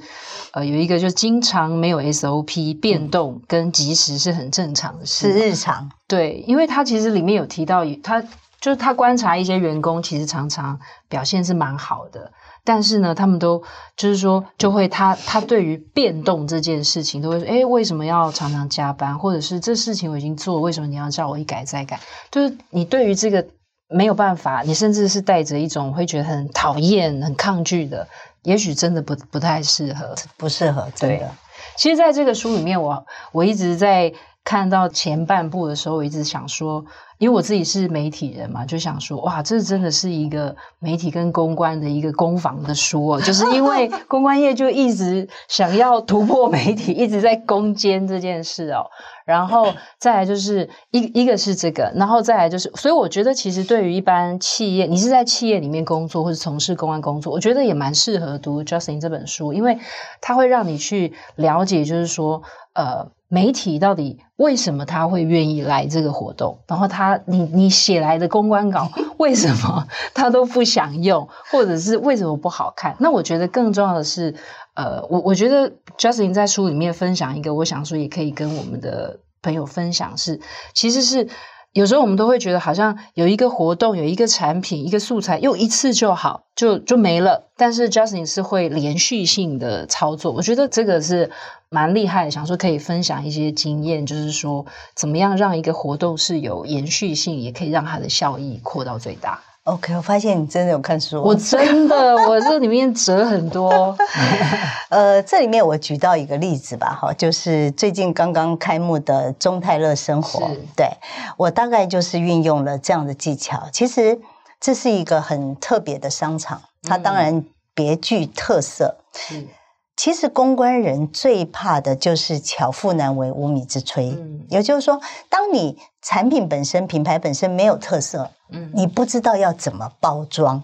[0.51, 5.89] 呃，有一个就是经常没有 SOP 变动跟及时是很正常的事，是日常。
[6.07, 8.23] 对，因为他其实里面有提到，他
[8.63, 12.31] 就是他观察一些员工，其实常常表现是蛮好的。
[12.63, 13.61] 但是呢，他们都
[13.97, 19.19] 就是说，就会他他对于变动这件事情，都会说，诶，为什么要常常加班？
[19.19, 21.99] 或者是这事情我已经做了，为什么你要叫我一改再改？
[22.31, 23.45] 就是你对于这个
[23.89, 28.07] 没有办法，你甚至是带着一种会觉得很讨厌、很抗拒的，
[28.43, 31.29] 也许真的不不太适合，不适合，对的。
[31.75, 34.13] 其实，在这个书里面，我我一直在
[34.45, 36.85] 看到前半部的时候，我一直想说。
[37.23, 43.21] 因为我自己是媒体人嘛，就想说，哇，这真的是一个媒体跟公关的一个攻防的书哦。
[43.21, 48.83] 就是因为 公关业就一直想要突破媒体，一直在攻坚这件事哦。
[49.25, 59.79] 然后再来就是一一个是这个，然后再来就是，所以我觉得其实对于一般企业，你是在企业里面工作或者从事公关工作，我觉得也蛮适合读 Jocelyn 这本书，因为
[60.19, 62.41] 它会让你去了解，就是说，
[62.73, 63.09] 呃。
[63.33, 66.59] 媒体到底为什么他会愿意来这个活动？
[66.67, 72.95] 然后他，你你写来的公关稿 为什么他都不想用，或者是为什么不好看？
[72.99, 74.35] 那我觉得更重要的是，
[74.75, 80.39] 呃，我我觉得 Jocelyn 在书里面分享一个，我想说也可以跟我们的朋友分享是，
[80.75, 81.27] 其实是。
[81.73, 87.49] 有时候我们都会觉得好像有一个活动、有一个产品、一个素材用一次就好，就就没了。
[87.57, 91.31] 但是 Justin 是会连续性的操作，我觉得这个是
[91.69, 92.31] 蛮厉害的。
[92.31, 99.41] 想说可以分享一些经验，就是说怎么样让一个活动是有延续性，也可以让它的效益扩到最大。
[99.65, 103.97] OK，我发现你真的有看书，我真的，我这里面折很多。
[104.89, 110.89] 呃，这里面我举到一个例子吧，哈，就是最近刚刚开幕的中泰乐生活，对，
[111.37, 113.63] 我大概就是运用了这样的技巧。
[113.71, 114.19] 其实
[114.59, 118.97] 这是一个很特别的商场，它当然别具特色。
[119.31, 119.47] 嗯
[119.95, 130.63] 其实公关人最怕的就是巧妇难为无米之炊，嗯，也就是说，当你产品本身、品牌本身没有特色，嗯，你不知道要怎么包装，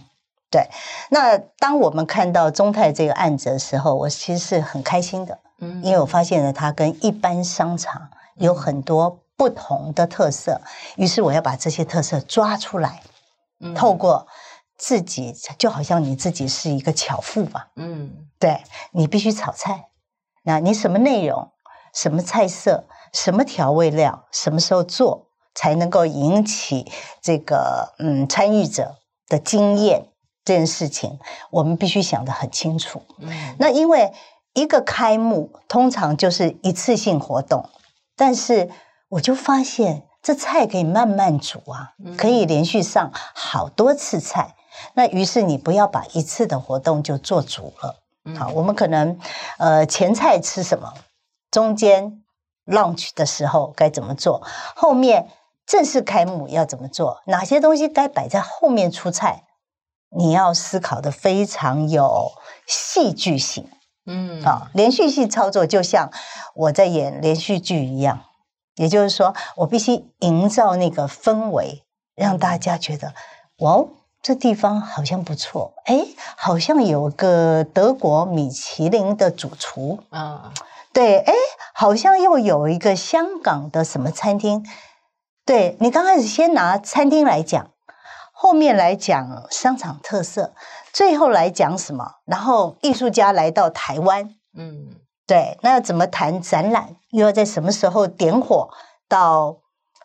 [0.50, 0.68] 对。
[1.12, 10.60] 那当我们看到中泰这个案子的时候，我其实是很开心的，嗯，因为我发现了它跟一般商场有很多不同的特色，
[10.98, 13.02] 于是我要把这些特色抓出来，
[13.76, 14.26] 透过。
[14.80, 18.64] 自己就好像你自己是一个巧妇吧，嗯，对，
[18.94, 19.90] 你必须炒菜，
[20.44, 21.52] 那你什么内容、
[21.94, 26.90] 什么菜色、什么调味料、什么时候做，才能够引起
[27.22, 28.96] 这个嗯参与者
[29.28, 30.06] 的经验？
[30.46, 31.20] 这件事情
[31.52, 33.04] 我们必须想得很清楚。
[33.20, 34.12] 嗯，那因为
[34.54, 37.70] 一个开幕通常就是一次性活动，
[38.16, 38.70] 但是
[39.10, 44.56] 我就发现这菜可以慢慢煮啊，可以连续上好多次菜。
[44.94, 47.96] 那于是你不要把一次的活动就做足了。
[48.38, 49.18] 好，我们可能
[49.58, 50.94] 呃前菜吃什么，
[51.50, 52.22] 中间
[52.66, 54.44] lunch 的时候该怎么做，
[54.76, 55.30] 后面
[55.66, 59.46] 正式开幕要怎么做，哪些东西该摆在后面出菜，
[60.16, 62.32] 你要思考的非常有
[62.68, 63.68] 戏剧性。
[64.06, 66.12] 嗯，啊，连续性操作就像
[66.56, 68.26] 我在演连续剧一样，
[68.76, 71.84] 也就是说，我必须营造那个氛围，
[72.16, 73.14] 让大家觉得
[73.60, 73.90] 哇哦。
[74.22, 76.06] 这地方好像不错，哎，
[76.36, 80.52] 好像有个德国米其林的主厨啊，
[80.92, 81.34] 对，哎，
[81.74, 84.66] 好像又有一个香港的什么餐厅。
[85.46, 87.72] 对，你刚开始先拿餐厅来讲，
[88.34, 90.54] 后面来讲商场特色，
[90.92, 92.16] 最后来讲什么？
[92.26, 94.90] 然后艺术家来到台湾，嗯，
[95.26, 96.96] 对，那要怎么谈展览？
[97.12, 98.70] 又要在什么时候点火
[99.08, 99.58] 到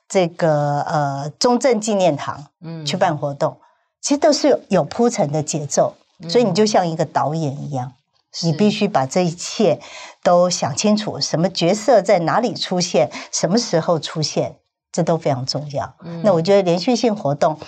[0.09, 3.59] 这个呃中正纪念堂，嗯，去办活动？
[4.05, 5.95] 其实都是有铺陈的节奏，
[6.29, 7.95] 所以你就像一个导演一样，
[8.43, 9.81] 嗯、你必须把这一切
[10.23, 14.57] 都想清楚，什么角色在哪里出现，什么时候出现，
[14.93, 15.97] 这都非常重要。
[16.05, 17.59] 嗯、那我觉得连续性活动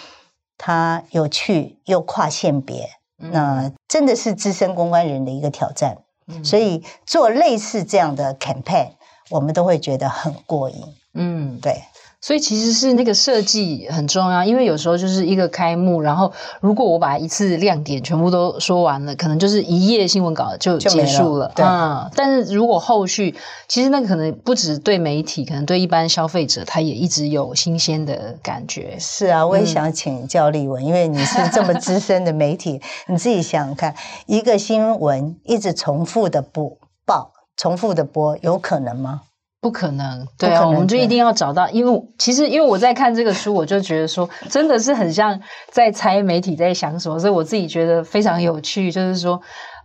[0.58, 5.96] 它有趣又跨性别，嗯、那真的是资深公关人的一个挑战。
[6.26, 8.90] 嗯、所以做类似这样的 campaign，
[9.30, 10.84] 我们都会觉得很过瘾。
[11.14, 11.82] 嗯，对。
[12.26, 21.46] 所以其实是那个设计很重要，因为有时候就是一个开幕，然后如果我把一次亮点全部都说完了，可能就是一页新闻稿就结束了。
[21.46, 23.32] 了对、嗯，但是如果后续，
[23.68, 28.96] 其实那个可能不止对媒体，可能对一般消费者，他也一直有新鲜的感觉。
[28.98, 33.94] 是啊，我也想请教立文，嗯、因为你是这么资深的媒体， 你自己想想看，
[34.26, 39.20] 一个新闻一直重复的播报，重复的播，有可能吗？
[39.60, 45.40] 不可能，对啊，我们就一定要找到，因为其实因为我在看这个书，我就觉得说，真的是很像
[45.72, 49.40] 在猜媒体在想什么，所以我自己觉得非常有趣，就是说，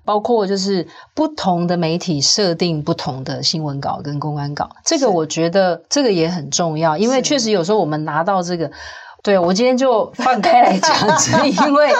[0.06, 8.72] 包括就是不同的媒体设定不同的新闻稿跟公关稿，这个我觉得这个也很重要，因为确实有时候我们拿到这个。
[9.24, 11.92] 对，我今天就放开来讲， 是因为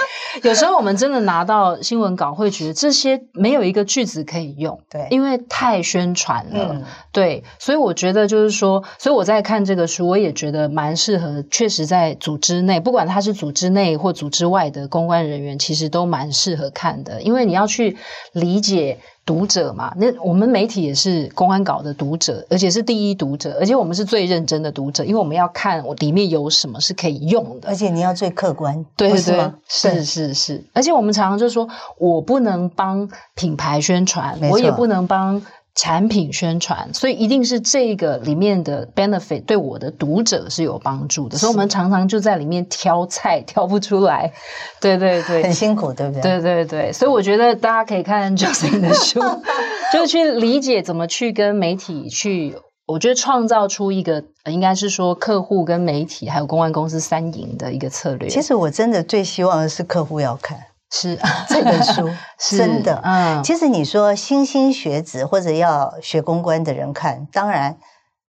[0.44, 17.98] 有时候我们真的拿到新闻稿，会觉得这些没有一个句子可以用，对，因为太宣传了，嗯、对，所以我觉得就是说，所以我在看这个书，我也觉得蛮适合，确实在组织内，不管他是组织内或组织外的公关人员，其实都蛮适合看的，因为你要去
[18.32, 18.98] 理解。
[19.32, 31.66] 读者嘛，那我们媒体也是公安稿的读者，而且是第一读者，而且我们是最认真的读者，因为我们要看我里面有什么是可以用的，而且你要最客观，对对对，是是是，而且我们常常就说，
[31.98, 35.42] 我不能帮品牌宣传，我也不能帮。
[35.74, 44.34] 产品宣传，所以一定是这个里面的 benefit 对我的读者是有帮助的，所以我们常常就在里面挑菜，挑不出来。
[44.82, 46.22] 对对对，很辛苦，对不对？
[46.22, 49.22] 对对对，所以我觉得大家可以看 Jocelyn 的书，
[49.94, 52.56] 就去理解怎么去跟媒体去，
[52.86, 58.28] 我觉得创造出一个应该是说客户跟媒体还有公关公司三赢的一个策略。
[58.28, 60.60] 其实我真的最希望的是客户要看。
[60.92, 61.18] 是。
[61.50, 67.78] 这本书 是真的，嗯，其实你说新兴学子或者要学公关的人看，当然，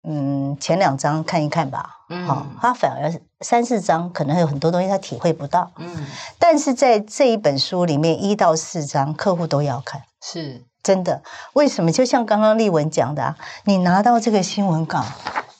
[0.07, 6.05] 嗯，前两章看一看吧，嗯，好，他反而三四章可能有很多东西他体会不到，嗯，
[6.39, 10.63] 但是在这一本书里面一到四章客户都要看，是。
[10.83, 11.21] 真的。
[11.53, 11.91] 为什么？
[11.91, 15.05] 就像刚刚丽文讲的啊，你拿到这个新闻稿。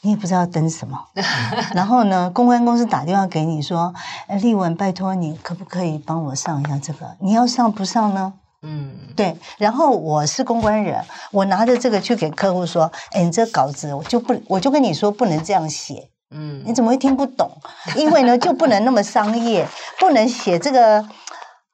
[0.03, 0.97] 你也不知道登什么，
[1.75, 3.93] 然后呢，公关公司打电话给你说
[4.27, 7.15] ：“哎，丽文，拜托你可不可以帮我上一下这个？
[7.19, 8.33] 你要上不上呢？”
[8.63, 9.37] 嗯，对。
[9.57, 16.09] 然后我是公关人，我拿着这个去给客户说：“哎，你这稿子我就不，我就跟你说不能这样写。
[16.33, 17.51] 嗯，你怎么会听不懂？
[17.95, 19.67] 因为呢，就不能那么商业，
[19.99, 20.97] 不能写这个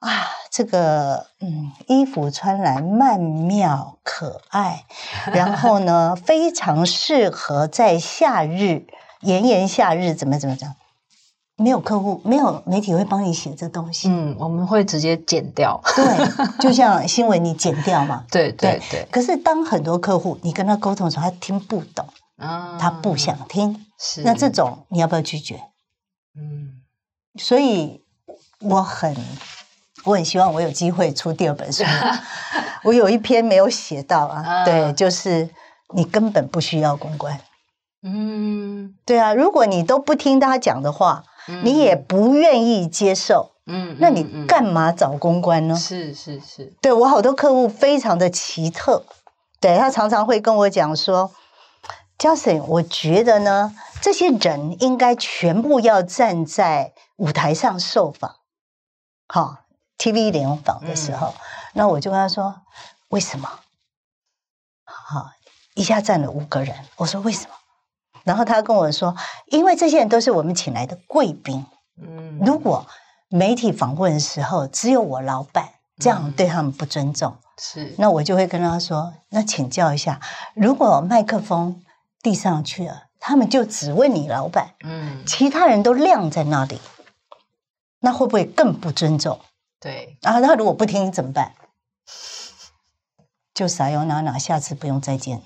[0.00, 4.84] 啊。”这个嗯，衣服穿来曼妙可爱，
[5.32, 8.86] 然后呢，非常适合在夏日
[9.20, 10.74] 炎炎夏日怎么怎么讲？
[11.56, 14.08] 没有客户，没有媒体会帮你写这东西。
[14.08, 15.80] 嗯，我们会直接剪掉。
[15.96, 16.04] 对，
[16.60, 18.24] 就像新闻你剪掉嘛。
[18.30, 19.08] 对对对，对。
[19.10, 22.06] 可是当很多客户你跟他沟通的时候，他听不懂，
[22.36, 23.86] 啊，他不想听。
[23.98, 24.22] 是。
[24.22, 25.60] 那这种你要不要拒绝？
[26.36, 26.80] 嗯。
[27.36, 28.04] 所以
[28.60, 29.16] 我很。
[30.08, 31.84] 我很希望我有机会出第二本书。
[32.82, 35.50] 我有一篇没有写到啊，对，就是
[35.94, 37.38] 你根本不需要公关。
[38.02, 41.24] 嗯，对啊，如果你都不听他讲的话，
[41.62, 45.76] 你也不愿意接受，嗯，那你干嘛找公关呢？
[45.76, 49.02] 是是是，对，我好多客户非常的奇特，
[49.60, 51.32] 对，他常常会跟我讲说
[52.18, 58.36] ，Jocelyn，我觉得呢，这些人应该全部要站在舞台上受访，
[59.26, 59.58] 好。
[59.98, 61.34] TV 联访的时候，嗯、
[61.74, 62.62] 那我就跟他说
[63.08, 63.50] ：“为什么？”
[64.86, 65.30] 好，
[65.74, 66.74] 一下站了五个人。
[66.96, 67.54] 我说：“为什么？”
[68.24, 69.16] 然后他跟我说
[69.50, 71.66] ：“因为这些人都是我们请来的贵宾。
[72.00, 72.86] 嗯，如果
[73.28, 77.32] 媒体访问的时候只有我老板，这样对他们不尊重。
[77.32, 80.20] 嗯、是，那我就会跟他说：‘那请教一下，
[80.54, 81.82] 如果麦克风
[82.22, 86.80] 递上去了，他们就只问你老板，嗯，其他人都晾在那里，
[88.00, 89.40] 那会不会更不尊重？’”
[89.80, 91.54] 对，然后他如果不听怎么办？
[93.54, 95.44] 就撒由那拉，下次不用再见了。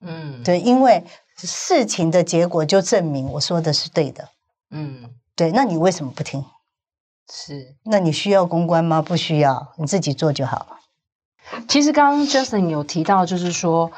[0.00, 1.04] 嗯，对，因为
[1.36, 4.28] 事情的结果就证明我说的是对的。
[4.70, 6.44] 嗯，对，那你为什么不听？
[7.32, 9.00] 是，那你需要公关吗？
[9.00, 10.78] 不需要，你自己做就好了。
[11.68, 13.92] 其实刚刚 Jocelyn 有提到，就是说。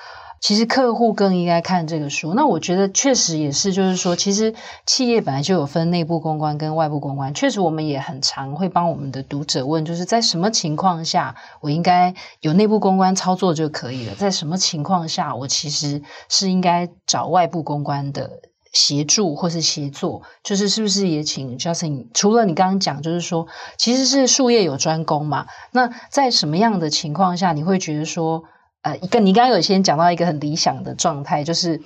[0.47, 2.33] 其实客户更应该看这个书。
[2.33, 4.55] 那我觉得确实也是，就是说，其实
[4.87, 7.35] 企业本来就有分内部公关跟外部公关。
[7.35, 14.15] 确实，我们也很常会帮我们的读者问，就是在什么情况下我应该有内部公关操作就可以了？
[14.15, 18.31] 在什么情况下我其实是应该找外部公关的
[18.73, 20.23] 协助或是协作？
[20.45, 22.07] 就是是不是也请 Jocelyn？
[22.15, 25.49] 除了你刚刚讲，就是说其实是术业有专攻嘛。
[25.73, 28.45] 那在什么样的情况下你会觉得说？
[28.87, 31.83] 呃，一个你刚刚有先讲到一个很理想的状态，就是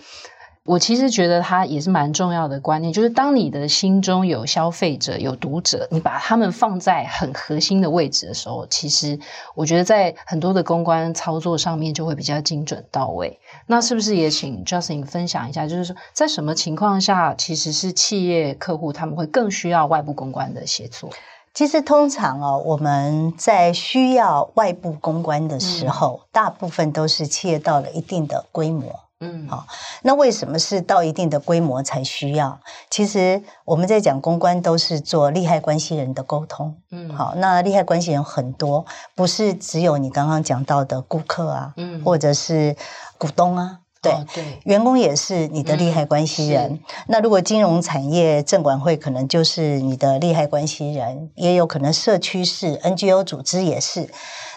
[0.65, 9.19] 我其实觉得它也是蛮重要的观念，就是当你的心中有消费者、有读者，你把他们放在很核心的位置的时候，其实
[9.55, 13.41] 我觉得在很多的公关操作上面就会比较精准到位。
[13.67, 21.09] 那是不是也请 Justin 分享一下，就是说在什么情况下，其实是企业客户他们会更需要外部公关的协作？
[21.53, 29.67] 其实通常哦，我们在需要外部公关的时候，嗯、大部分都是企业到了一定的规模，嗯，好，
[30.03, 32.59] 那为什么是到一定的规模才需要？
[32.89, 36.77] 其实我们在讲公关都是做利害关系人的沟通。
[36.93, 42.77] 嗯，好，那利害关系人很多，不是只有你刚刚讲到的顾客啊，嗯，或者是
[43.19, 46.73] 股东啊，对、哦、对，员工也是你的利害关系人。
[46.73, 54.09] 嗯、那如果金融产业证管会可能就是你的利害关系人，也有可能社区是 NGO 组织也是。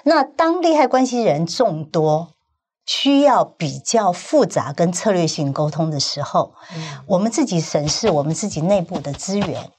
[0.03, 2.29] 那当利害关系人众多，
[2.85, 9.71] 需要比较复杂跟策略性沟通的时候，嗯，我们自己审视我们自己内部的资源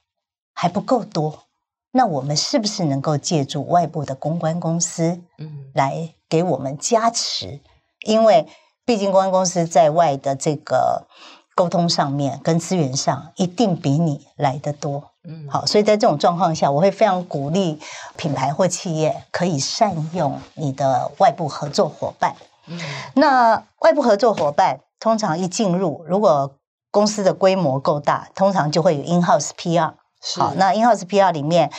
[0.55, 1.45] 还不够多，
[1.93, 7.61] 那我们是不是能够借助外部的公关公司，嗯，来给我们加持？
[8.07, 8.47] 因为
[8.85, 11.07] 毕竟公关公司在外的这个
[11.55, 17.79] 沟通上面跟资源上一定比你来得多，嗯，好，所以在这种状况下，我会非常鼓励
[18.17, 22.35] 品牌或企业可以善用你的外部合作伙伴。
[22.67, 22.79] 嗯，
[23.15, 26.57] 那外部合作伙伴通常一进入，如果
[26.91, 29.95] 公司的规模够大，通常就会有 in-house PR。
[30.23, 30.41] 是。
[30.41, 31.71] 好，那 in-house PR 里面，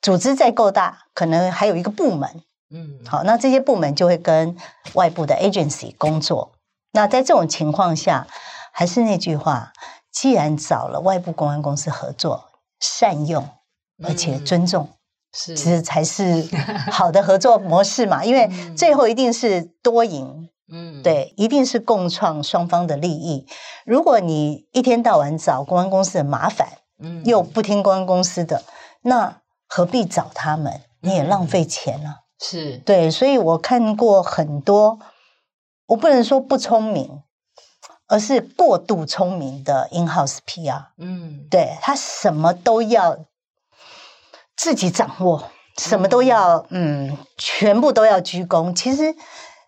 [0.00, 2.42] 组织再够大，可能还有一个部门。
[2.70, 4.56] 嗯，好，那这些部门就会跟
[4.94, 6.52] 外部的 agency 工作。
[6.92, 8.26] 那在这种情况下，
[8.72, 9.72] 还是那句话，
[10.10, 12.50] 既然找了外部公安公司合作，
[12.80, 13.48] 善用
[14.04, 14.88] 而且尊重。
[14.90, 14.94] 嗯
[15.30, 16.48] 是，其实才是
[16.90, 23.46] 好的合作模式嘛，因为 最后一定是多赢，嗯，对，一定是共创双方的利益。
[23.84, 28.64] 如果你一天到晚找公安公司的麻烦，嗯，又不听公安公司的，
[29.02, 30.80] 那何必找他们？
[31.02, 32.20] 你也浪费钱了。
[32.40, 34.98] 是，对，所以我看过很多，
[35.86, 37.22] 我不能说不聪明，
[38.06, 43.18] 而是过度聪明的 in-house PR，嗯，对，他什么都要。
[44.60, 48.74] 自己掌握，什么都要，嗯，全部都要鞠躬。
[48.74, 49.14] 其实，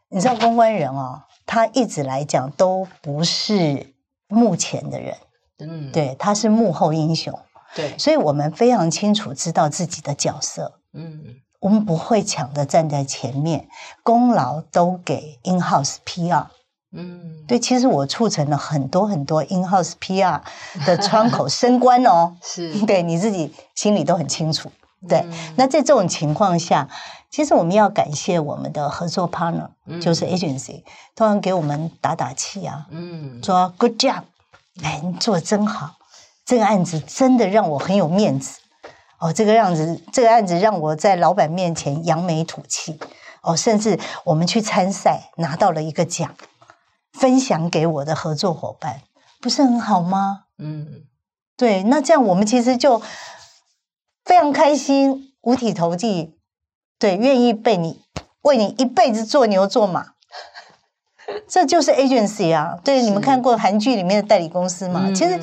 [0.08, 3.94] 你知道，公关人哦，他一直来讲都不是
[4.26, 5.16] 幕前的人，
[5.60, 7.38] 嗯，对，他是幕后英雄，
[7.76, 13.68] 对，所以我们非常清楚知道自己的角色，嗯，我们不会抢着站在前面，
[14.02, 16.46] 功劳都给 in-house PR。
[16.92, 20.40] 嗯，对，其实我促成了很多很多 in-house PR
[20.84, 24.72] 的窗口升官哦， 是，对，你自己心里都很清楚。
[25.08, 25.24] 对，
[25.56, 26.88] 那在这种情况下，
[27.30, 29.68] 其实我们要感谢我们的合作 partner，
[30.00, 30.82] 就是 agency，
[31.14, 34.22] 通常给我们打打气啊，嗯，说 good job，
[34.82, 35.92] 哎，你做的真好，
[36.44, 38.59] 这个案子真的让我很有面子，
[39.20, 42.98] 哦，这个样子，这个案子让我在老板面前扬眉吐气，
[43.42, 46.34] 哦，甚至我们去参赛拿到了一个奖。
[47.12, 49.00] 分享给我的合作伙伴，
[49.42, 50.44] 不是很好吗？
[50.58, 51.02] 嗯，
[51.56, 53.02] 对，那这样我们其实就
[54.24, 56.38] 非常开心，五体投地，
[57.00, 58.00] 对，愿意被你
[58.42, 60.12] 为你一辈子做牛做马，
[61.48, 62.78] 这就是 agency 啊。
[62.84, 65.08] 对，你们看过韩剧里面的代理公司嘛？
[65.08, 65.38] 嗯、其实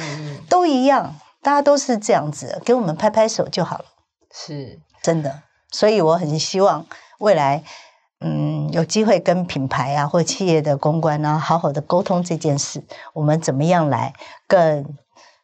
[0.47, 1.13] 都一样，
[1.47, 3.85] 大家都是这样子，给我们拍拍手就好了。
[4.33, 6.85] 是，真的，所以我很希望
[7.19, 7.63] 未来。
[8.19, 12.83] 嗯，有机会跟品牌啊或企业的公关啊，好好的沟通这件事，
[13.13, 14.13] 我们怎么样来
[14.45, 14.97] 更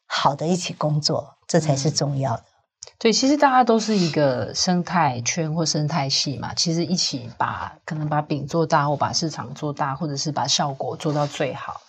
[0.05, 2.41] 好的一起工作，这才是重要的。
[2.41, 11.79] 嗯、对，其实大家都是一个生态圈或生态系嘛，其实一起把可能把饼做大，或把市场做大，或者是把效果做到最好。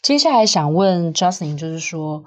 [0.00, 2.24] 接下来想问 Jocelyn，就是说，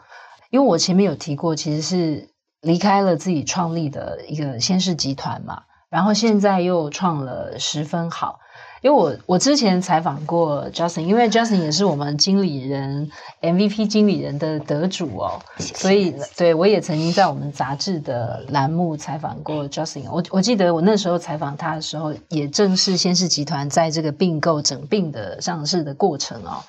[0.50, 2.30] 因为我前面有提过，其实是
[2.62, 5.64] 离开了自己创立的一个先世集团嘛。
[5.90, 8.40] 然后现在又创了十分好，
[8.82, 13.10] 因为我我之前采访过 Jocelyn，因为 Jocelyn 也是我们经理人
[13.42, 20.12] MVP 经理人的得主哦，所以对我也曾经在我们杂志的栏目采访过 Jocelyn。
[20.12, 26.66] 我我记得我那时候采访他的时候，也正是先世集团在这个并购整并的上市的过程哦。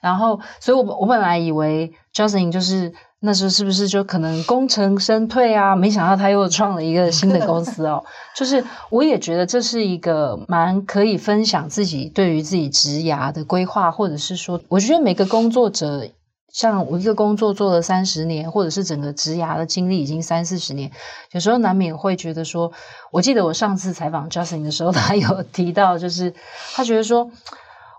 [0.00, 2.94] 然后，所以我我本来以为 Jocelyn 就是。
[3.26, 5.74] 那时候是不是就可能功成身退啊？
[5.74, 8.04] 没想到他又创了一个新的公司哦。
[8.36, 16.06] 就是我也觉得这是一个蛮可以分享自己对于自己职涯的规划，或者是说，我觉得每个工作者，
[16.52, 20.90] 像我一个工作做了三十年，或者是整个职涯的经历已经三四十年，
[21.32, 22.72] 有时候难免会觉得说，
[23.10, 26.34] 我记得我上次采访 Justin 的时候， 他有提到，就是
[26.74, 27.30] 他觉得说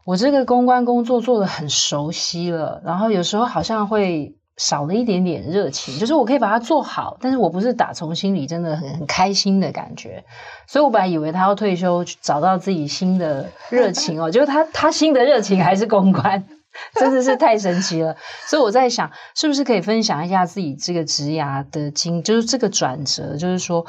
[0.06, 4.36] 我这个公关工作做得很熟悉了，然后有时候好像会。
[4.58, 10.24] 少了一点点热情，就是我可以把它做好，但是我不是打从心里真的很很开心的感觉，
[10.66, 16.45] 所以我本来以为他要退休，找到自己新的热情哦， 结果他他新的热情还是公关，
[16.93, 18.16] 真的是太神奇了。
[18.47, 23.86] 所以我在想，是不是可以分享一下自己这个职涯的经，就是这个转折，就是说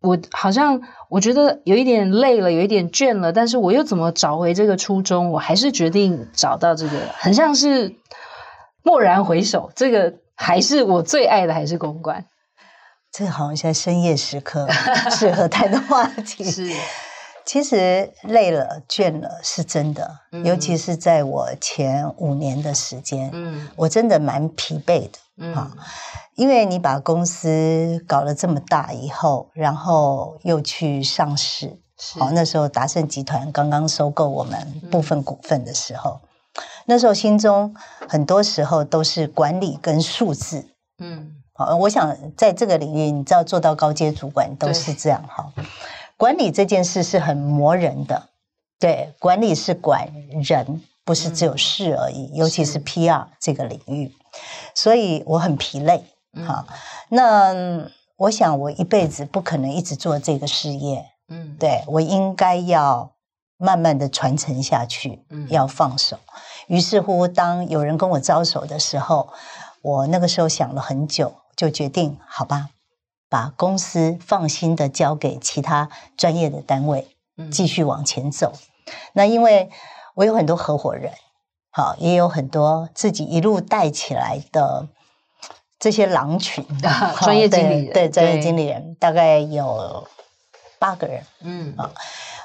[0.00, 5.32] 我好像我觉得有一点累了，有一点倦了，但是我又怎么找回这个初衷？
[5.32, 7.96] 我还是决定找到这个，很像是
[8.84, 12.24] 蓦然回首，这个还是我最爱的，还是公关。
[13.10, 14.68] 这个好像在深夜时刻
[15.10, 16.44] 适合谈的话题。
[16.50, 16.70] 是，
[17.46, 25.70] 其实累了、倦了是真的，嗯、尤其是在我前五年的时间，嗯，我真的蛮疲惫的，嗯，啊，
[26.34, 31.78] 因为你把公司搞了这么大以后，然后又去上市，
[32.18, 36.28] 好，那时候达盛集团刚刚收购我们部分股份的时候，嗯、
[36.86, 37.74] 那时候心中
[38.08, 40.66] 很多时候都是管理跟数字，
[40.98, 41.36] 嗯。
[41.56, 45.52] 好，我想在这个领域，你知道做到高阶主管都是这样哈。
[46.16, 48.28] 管理这件事是很磨人的，
[48.80, 50.08] 对，管理是管
[50.42, 54.12] 人，不是只有事而已，嗯、尤其是 PR 这个领域，
[54.74, 56.02] 所以我很疲累。
[56.44, 56.74] 哈，嗯、
[57.10, 63.12] 那我想我一辈子不可能一直做这个事业，嗯，对，我应该要
[63.58, 66.18] 慢慢的传承下去，嗯，要放手。
[66.66, 69.28] 于是乎，当有人跟我招手的时候，
[69.82, 71.34] 我那个时候想了很久。
[71.56, 72.70] 就决定好吧，
[73.28, 77.06] 把公司放心的交给其他专业的单位，
[77.48, 78.52] 继续往前走。
[78.56, 79.70] 嗯、那因为
[80.16, 81.12] 我有很多合伙人，
[81.70, 84.88] 好，也有很多自己一路带起来的
[85.78, 90.04] 这些狼群，啊、 专业经理人，对，对专业经理人大概有
[90.84, 91.90] 八个人，嗯啊，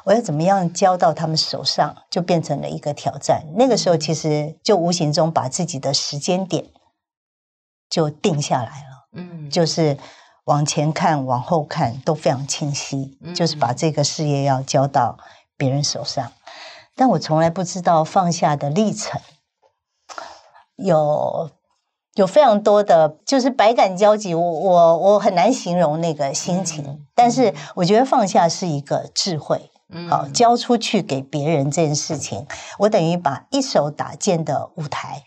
[0.06, 3.44] 我要怎么样交到他们手上，就变成了一个挑战。
[3.58, 6.64] 那个时候，其实就无形中把自己的时间点
[7.90, 9.08] 就定下来了。
[9.12, 9.98] 嗯，就是
[10.46, 15.18] 往前看、往后看都非常清晰，嗯、就是把这个事业要交到
[15.58, 16.32] 别人手上。
[16.96, 19.20] 但我从来不知道放下的历程，
[20.78, 21.52] 有
[22.20, 24.36] 有非常多的，就是百感交集。
[24.36, 29.72] 我我我很难形容那个心情，嗯、但是我觉得放下是一个智慧。
[29.92, 32.46] 嗯，好，交出去给别人这件事情，
[32.80, 35.24] 我等于把一手搭建的舞台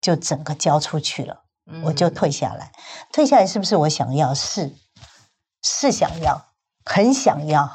[0.00, 1.42] 就整个交出去了。
[1.84, 2.72] 我就退下来，
[3.12, 4.34] 退下来是不是我想要？
[4.34, 4.74] 是，
[5.62, 6.46] 是想要，
[6.84, 7.70] 很想要，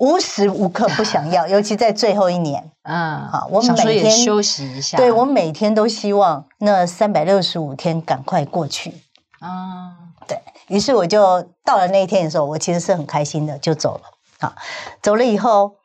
[0.00, 8.90] 无时无刻不想要， 尤其在最后一年，嗯，好，我每天休息一下，对，我每天都希望那三百六十五天赶快过去，
[9.38, 14.02] 啊、嗯，对，于是我就到了那一天的时候，我其实是很开心的，就走了，
[14.40, 14.54] 好，
[15.00, 15.76] 走了以后。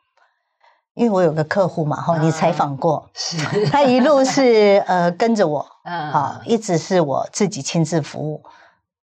[0.94, 3.36] 因为我有个客户嘛，哈，你采访过，是。
[3.68, 8.42] 他一路是呃跟着我，嗯，好，一直是我自己亲自服务，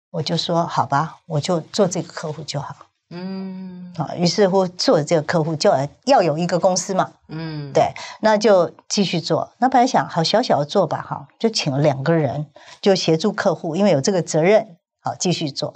[0.10, 2.74] 我就说好吧，我就做这个客户就好，
[3.14, 9.54] 嗯，好，于是乎做这个客户就要要有一个公司嘛，嗯，对，那就继续做。
[9.60, 12.48] 那本来想好小小的做吧，哈，就请了两个人
[12.82, 15.76] 就协助客户，因为有这个责任，好继续做，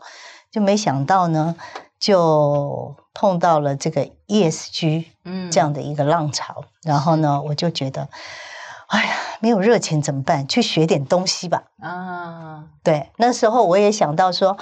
[0.51, 1.55] 就没想到呢。
[1.99, 5.05] 就碰到了这个 ESG
[5.51, 8.07] 这样的一个浪潮，嗯、然后呢，我就觉得，
[8.89, 10.47] 哎呀，没有热情怎么办？
[10.47, 11.63] 去学点东西吧。
[11.81, 14.55] 啊，对，那时候我也想到说，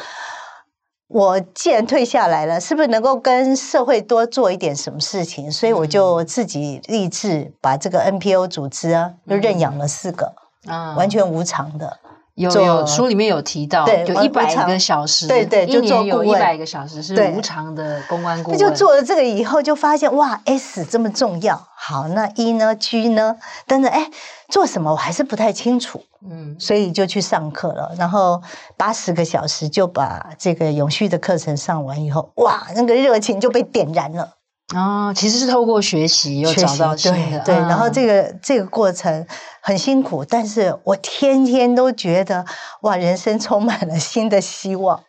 [1.08, 5.52] 我既然退下来了，是不是能够跟社会多做一点什么事情？
[5.52, 10.34] 所以我就自己立志把这个 NPO 组织啊，就认养了四个，
[10.66, 12.00] 啊，完全无偿的。
[12.36, 18.60] 有有书里面有提到，对有一百个小时，对对，就做一年有一百个小时是无偿的公关顾问。
[18.60, 21.66] 就做了这个以后，就发现哇，S 这么重要。
[21.78, 23.38] 好，那 E 呢？G 呢？
[23.66, 24.10] 等等，哎，
[24.50, 26.04] 做什么我还是不太清楚。
[26.30, 27.94] 嗯，所以就去上课了。
[27.98, 28.42] 然后
[28.76, 34.34] 八十个小时就把这个永续的课程上完以后，哇，那个热情就被点燃了。
[34.74, 39.28] 哦，其实是透过学习又找到新的，对，对，然后这个这个过程
[39.62, 42.44] 很辛苦，但是我天天都觉得
[42.82, 45.00] 哇，人生充满了新的希望。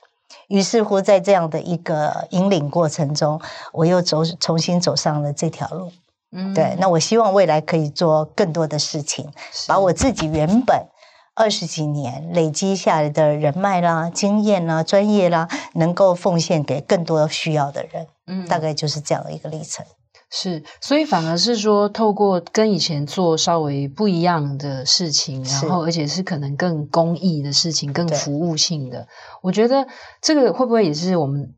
[0.48, 3.40] 于是乎，在这样的一个引领过程中，
[3.72, 5.90] 我又走重新走上了这条路。
[6.32, 9.26] 嗯，对，那我希望未来可以做更多的事情，
[9.66, 10.86] 把我自己原本。
[11.36, 19.84] 二十几年累积下来的人脉啦、经验啦、专业啦，能够奉献给更多需要的人，嗯，大概就是这样的一个历程。
[20.30, 29.06] 是，所以反而是说，透过跟以前做稍微不一样的事情，然后而且是可能更公益的事情、更服务性的，
[29.42, 29.86] 我觉得
[30.22, 31.54] 这个会不会也是我们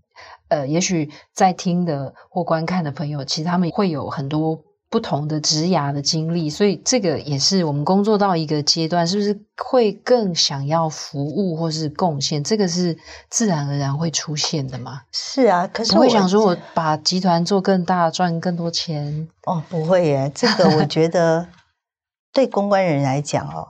[0.48, 4.64] 呃，也许在听的或观看的朋友，其实他们会有很多。
[4.90, 12.42] 不同的职涯的经历，所以这个也是我们工作到一个阶段，是不是会更想要服务或是贡献？
[12.42, 12.96] 这个是
[13.28, 15.02] 自然而然会出现的吗？
[15.12, 19.28] 是啊，可是我会想说，我把集团做更大，赚更多钱。
[19.44, 21.48] 哦，不会耶，这个我觉得
[22.32, 23.66] 对公关人来讲哦，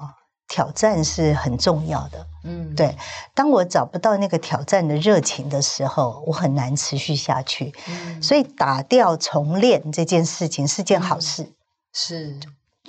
[0.49, 2.27] 挑战是很重要的。
[2.45, 2.97] 嗯，对。
[3.35, 7.75] 当我找不到那个挑战的热情的时候，我很难持续下去。
[7.89, 11.43] 嗯，所以打掉重练这件事情是件好事。
[11.43, 11.53] 嗯，
[11.93, 12.41] 是，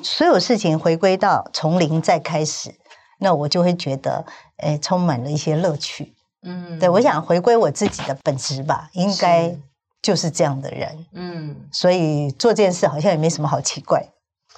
[0.02, 2.74] 所有事情回归到从零再开始，
[3.20, 4.26] 那我就会觉得，
[4.58, 6.16] 哎，充满了一些乐趣。
[6.44, 9.54] 嗯，对，我想回归我自己的本质吧，应该
[10.02, 11.06] 就是这样的人。
[11.14, 14.08] 嗯，所以做这件事好像也没什么好奇怪。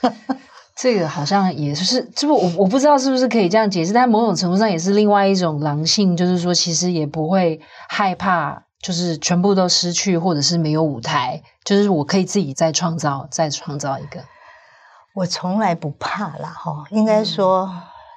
[0.81, 14.23] 这个好像也是，这不我我不知道是不是可以这样解释，但某种程度上也是另外一种狼性，就是说其实也不会害怕，就是全部都失去，或者是没有舞台，就是我可以自己再创造，再创造一个。
[15.13, 17.71] 我从来不怕啦，哈，应该说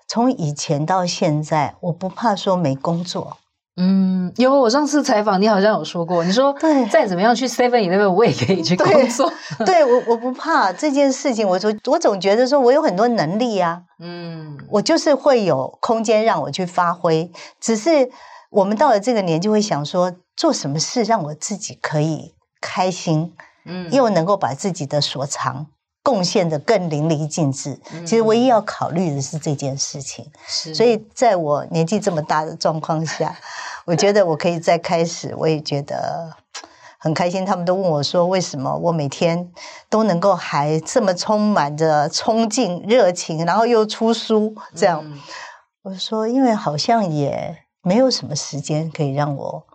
[0.09, 3.37] 从以前到现在，我不怕说没工作。
[3.77, 9.33] 嗯，有我上次采访你好像有说过，你说对，再怎么样去 Seven Eleven 我也可以去工作。
[9.67, 17.33] 对，我我不怕这件事情，我说我总觉得说我有很多能力啊，嗯，我就是会有空间让我去发挥。
[17.61, 18.09] 只是
[18.51, 23.35] 我们到了这个年纪，会想说做什么事让我自己可以开心，
[23.67, 25.67] 嗯，又能够把自己的所长
[26.05, 27.77] 贡献的更淋漓尽致。
[27.93, 30.31] 嗯，其实唯一要考虑的是这件事情。
[30.47, 33.37] 是，所以在我年纪这么大的状况下。
[33.87, 36.35] 我觉得我可以再开始，我也觉得
[36.99, 37.45] 很开心。
[37.45, 39.53] 他们都问我说：“为什么我每天
[39.91, 45.21] 都能够还这么充满着冲劲、热情，然后又出书这样？”嗯、
[45.83, 49.67] 我说：“因为好像也没有什么时间可以让我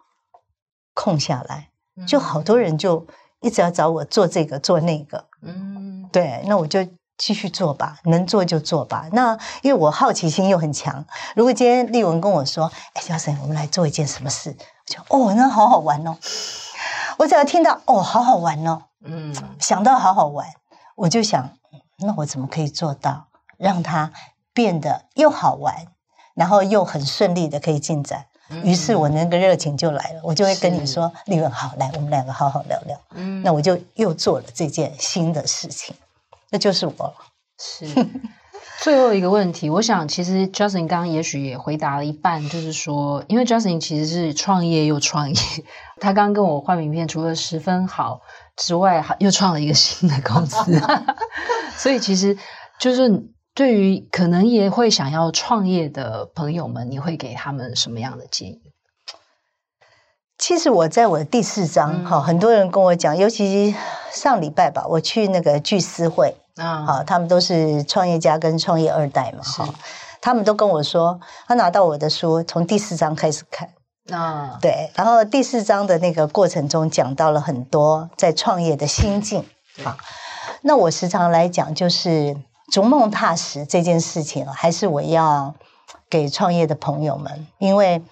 [0.96, 1.70] 空下来，
[2.08, 3.06] 就好多人就
[3.42, 6.86] 一直要找我做这个做那个。”嗯，对，那我就。
[7.22, 9.10] 继续做吧，能做就做吧。
[9.12, 11.04] 那因为我好奇心又很强，
[11.36, 14.56] 如果今天丽文跟我说：“哎，Jocelyn，我们来做一件什么事？”
[15.12, 16.16] 我就哦，那好好玩哦。
[17.18, 20.48] 我只要听到哦，好好玩哦，嗯，想到好好玩，
[20.96, 21.50] 我就想，
[21.98, 23.28] 那我怎么可以做到
[23.58, 24.14] 让它
[24.54, 25.88] 变得又好玩，
[26.36, 28.28] 然后又很顺利的可以进展？
[28.50, 35.96] 嗯、于是我那个热情就来了，我就会跟你说：“丽是文，好，来，我们两个好好聊聊。”嗯，那我就又做了这件新的事情。
[36.50, 37.14] 那就是我。
[37.62, 37.86] 是
[38.82, 45.36] 最后一个问题，我想其实 Jocelyn 刚刚也许也回答了一半，就是说，因为 Jocelyn 其实是创业又创业，
[46.00, 48.22] 他刚刚跟我换名片，除了十分好
[48.56, 50.82] 之外，又创了一个新的公司，
[51.76, 52.38] 所以其实
[52.80, 53.10] 就是
[53.60, 58.62] 对于可能也会想要创业的朋友们，你会给他们什么样的建议？
[60.38, 63.76] 其实我在我的第四章哈，嗯、很多人跟我讲，尤其
[64.14, 69.68] 上礼拜吧，我去那个聚思会啊，好，他们都是创业家跟创业二代嘛，哈，
[70.22, 73.70] 他们都跟我说，他拿到我的书，从第四章开始看
[74.10, 79.44] 啊，对，然后第四章的那个过程中讲到了很多在创业的心境，
[79.84, 79.98] 好，
[80.62, 82.38] 那我时常来讲，就是
[82.72, 85.56] 逐梦踏实这件事情，还是我要
[86.10, 88.04] 给创业的朋友们，因为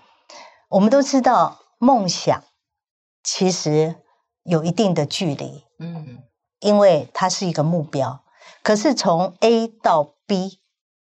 [0.70, 1.60] 我们都知道。
[1.80, 2.44] 梦想
[3.24, 3.98] 其实
[4.42, 6.24] 有一定的距离，嗯，
[6.60, 8.24] 因为它是一个目标。
[8.64, 10.60] 可是从 A 到 B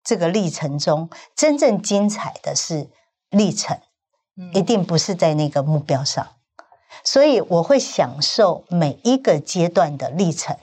[0.03, 2.91] 这个历程中，真正精彩的是
[3.31, 3.79] 历程，
[4.53, 6.35] 一定不是在那个目标上。
[7.03, 10.55] 所以我会享受每一个阶段的历程。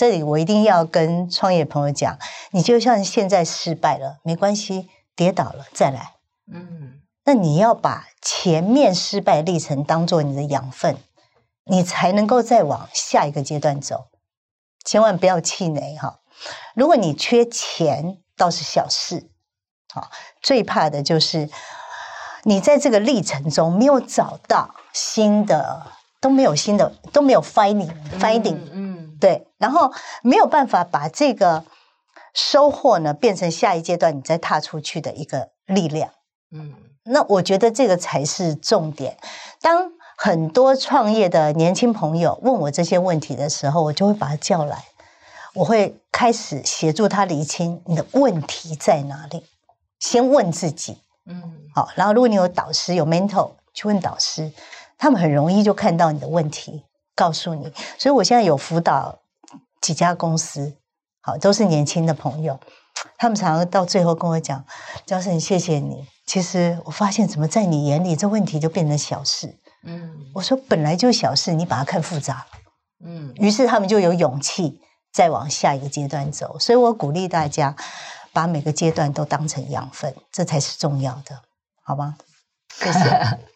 [0.00, 2.18] 这里我一定要跟创业朋友讲，
[2.52, 6.14] 你就像现在失败了，没关系，跌倒了再来，
[6.50, 7.02] 嗯。
[7.26, 10.96] 那你要把前面失败历程当做你的养分，
[11.66, 14.06] 你才能够再往下一个阶段走。
[14.86, 16.20] 千万不要气馁哈！
[16.74, 19.28] 如果你缺钱，倒是小事。
[19.92, 21.50] 好，最怕的就是
[22.44, 25.82] 你在这个历程中没有找到新的，
[26.22, 28.89] 都没有新的，都没有 finding，finding，嗯，
[29.20, 29.92] 对，然后
[30.22, 31.64] 没有办法把这个
[32.34, 36.10] 收获呢变成下一阶段你再踏出去的一个力量，
[36.50, 36.74] 嗯。
[37.04, 39.16] 那我觉得这个才是重点。
[39.60, 44.84] 当很多创业的年轻朋友问我这些问题的时候，我就会把他叫来，
[45.54, 49.44] 我会开始协助他厘清你的问题在哪里。
[49.98, 51.42] 先问自己，嗯，
[51.74, 51.88] 好。
[51.94, 54.52] 然后如果你有导师有 mentor，去问导师，
[54.98, 56.84] 他们很容易就看到你的问题，
[57.20, 57.70] 告诉你。
[57.98, 59.20] 所以我现在有辅导
[59.82, 60.74] 几家公司，
[61.20, 62.58] 好，都是年轻的朋友，
[63.18, 64.64] 他们常常到最后跟我讲
[65.04, 69.54] ：“教授，谢谢你。”其实我发现，怎么在你眼里这问题就变成小事？
[69.84, 72.46] 嗯，我说本来就小事，你把它看复杂，
[73.04, 74.80] 嗯，于是他们就有勇气
[75.12, 76.58] 再往下一个阶段走。
[76.58, 77.74] 所以我鼓励大家
[78.32, 81.42] 把每个阶段都当成养分，这才是重要的，
[81.82, 82.16] 好吗？
[82.78, 83.38] 谢谢。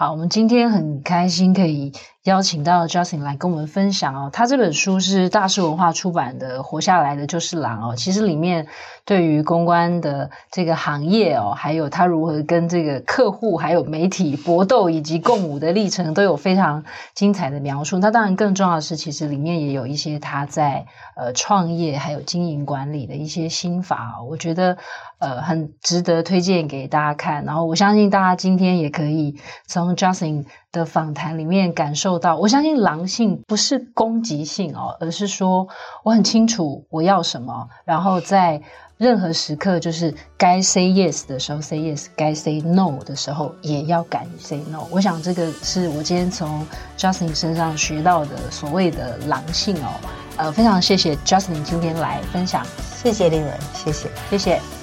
[0.00, 1.92] 好，我们今天很开心可以
[2.22, 4.30] 邀请到 Justin 来跟我们分享哦。
[4.32, 7.96] 他这本书是大师文化出版的《活下来的就是狼》哦。
[7.96, 8.66] 其实里面
[9.04, 16.82] 对于公关的这个行业哦，还有他如何跟这个客户还有媒体搏斗以及共舞的历程，都有非常
[17.14, 17.98] 精彩的描述。
[17.98, 24.22] 那当然更重要的是，其实里面也有一些他在呃创业还有经营管理的一些心法。
[24.26, 24.78] 我觉得
[25.20, 27.44] 呃很值得推荐给大家看。
[27.44, 29.36] 然后我相信大家今天也可以
[29.68, 35.68] 从 Jocelyn 的访谈里面感受到，我相信狼性不是攻击性哦，而是说
[36.02, 38.60] 我很清楚我要什么，然后在
[38.98, 44.86] 任何时刻就是该 say yes 的时候 say yes，该 say no 的时候也要敢于 say no。
[44.90, 46.66] 我想这个是我今天从
[46.98, 49.88] Jocelyn 身上学到的所谓的狼性哦。
[50.36, 52.64] 呃，非常谢谢 Jocelyn 今天来分享，
[53.02, 54.79] 谢谢丽文，谢谢，谢谢。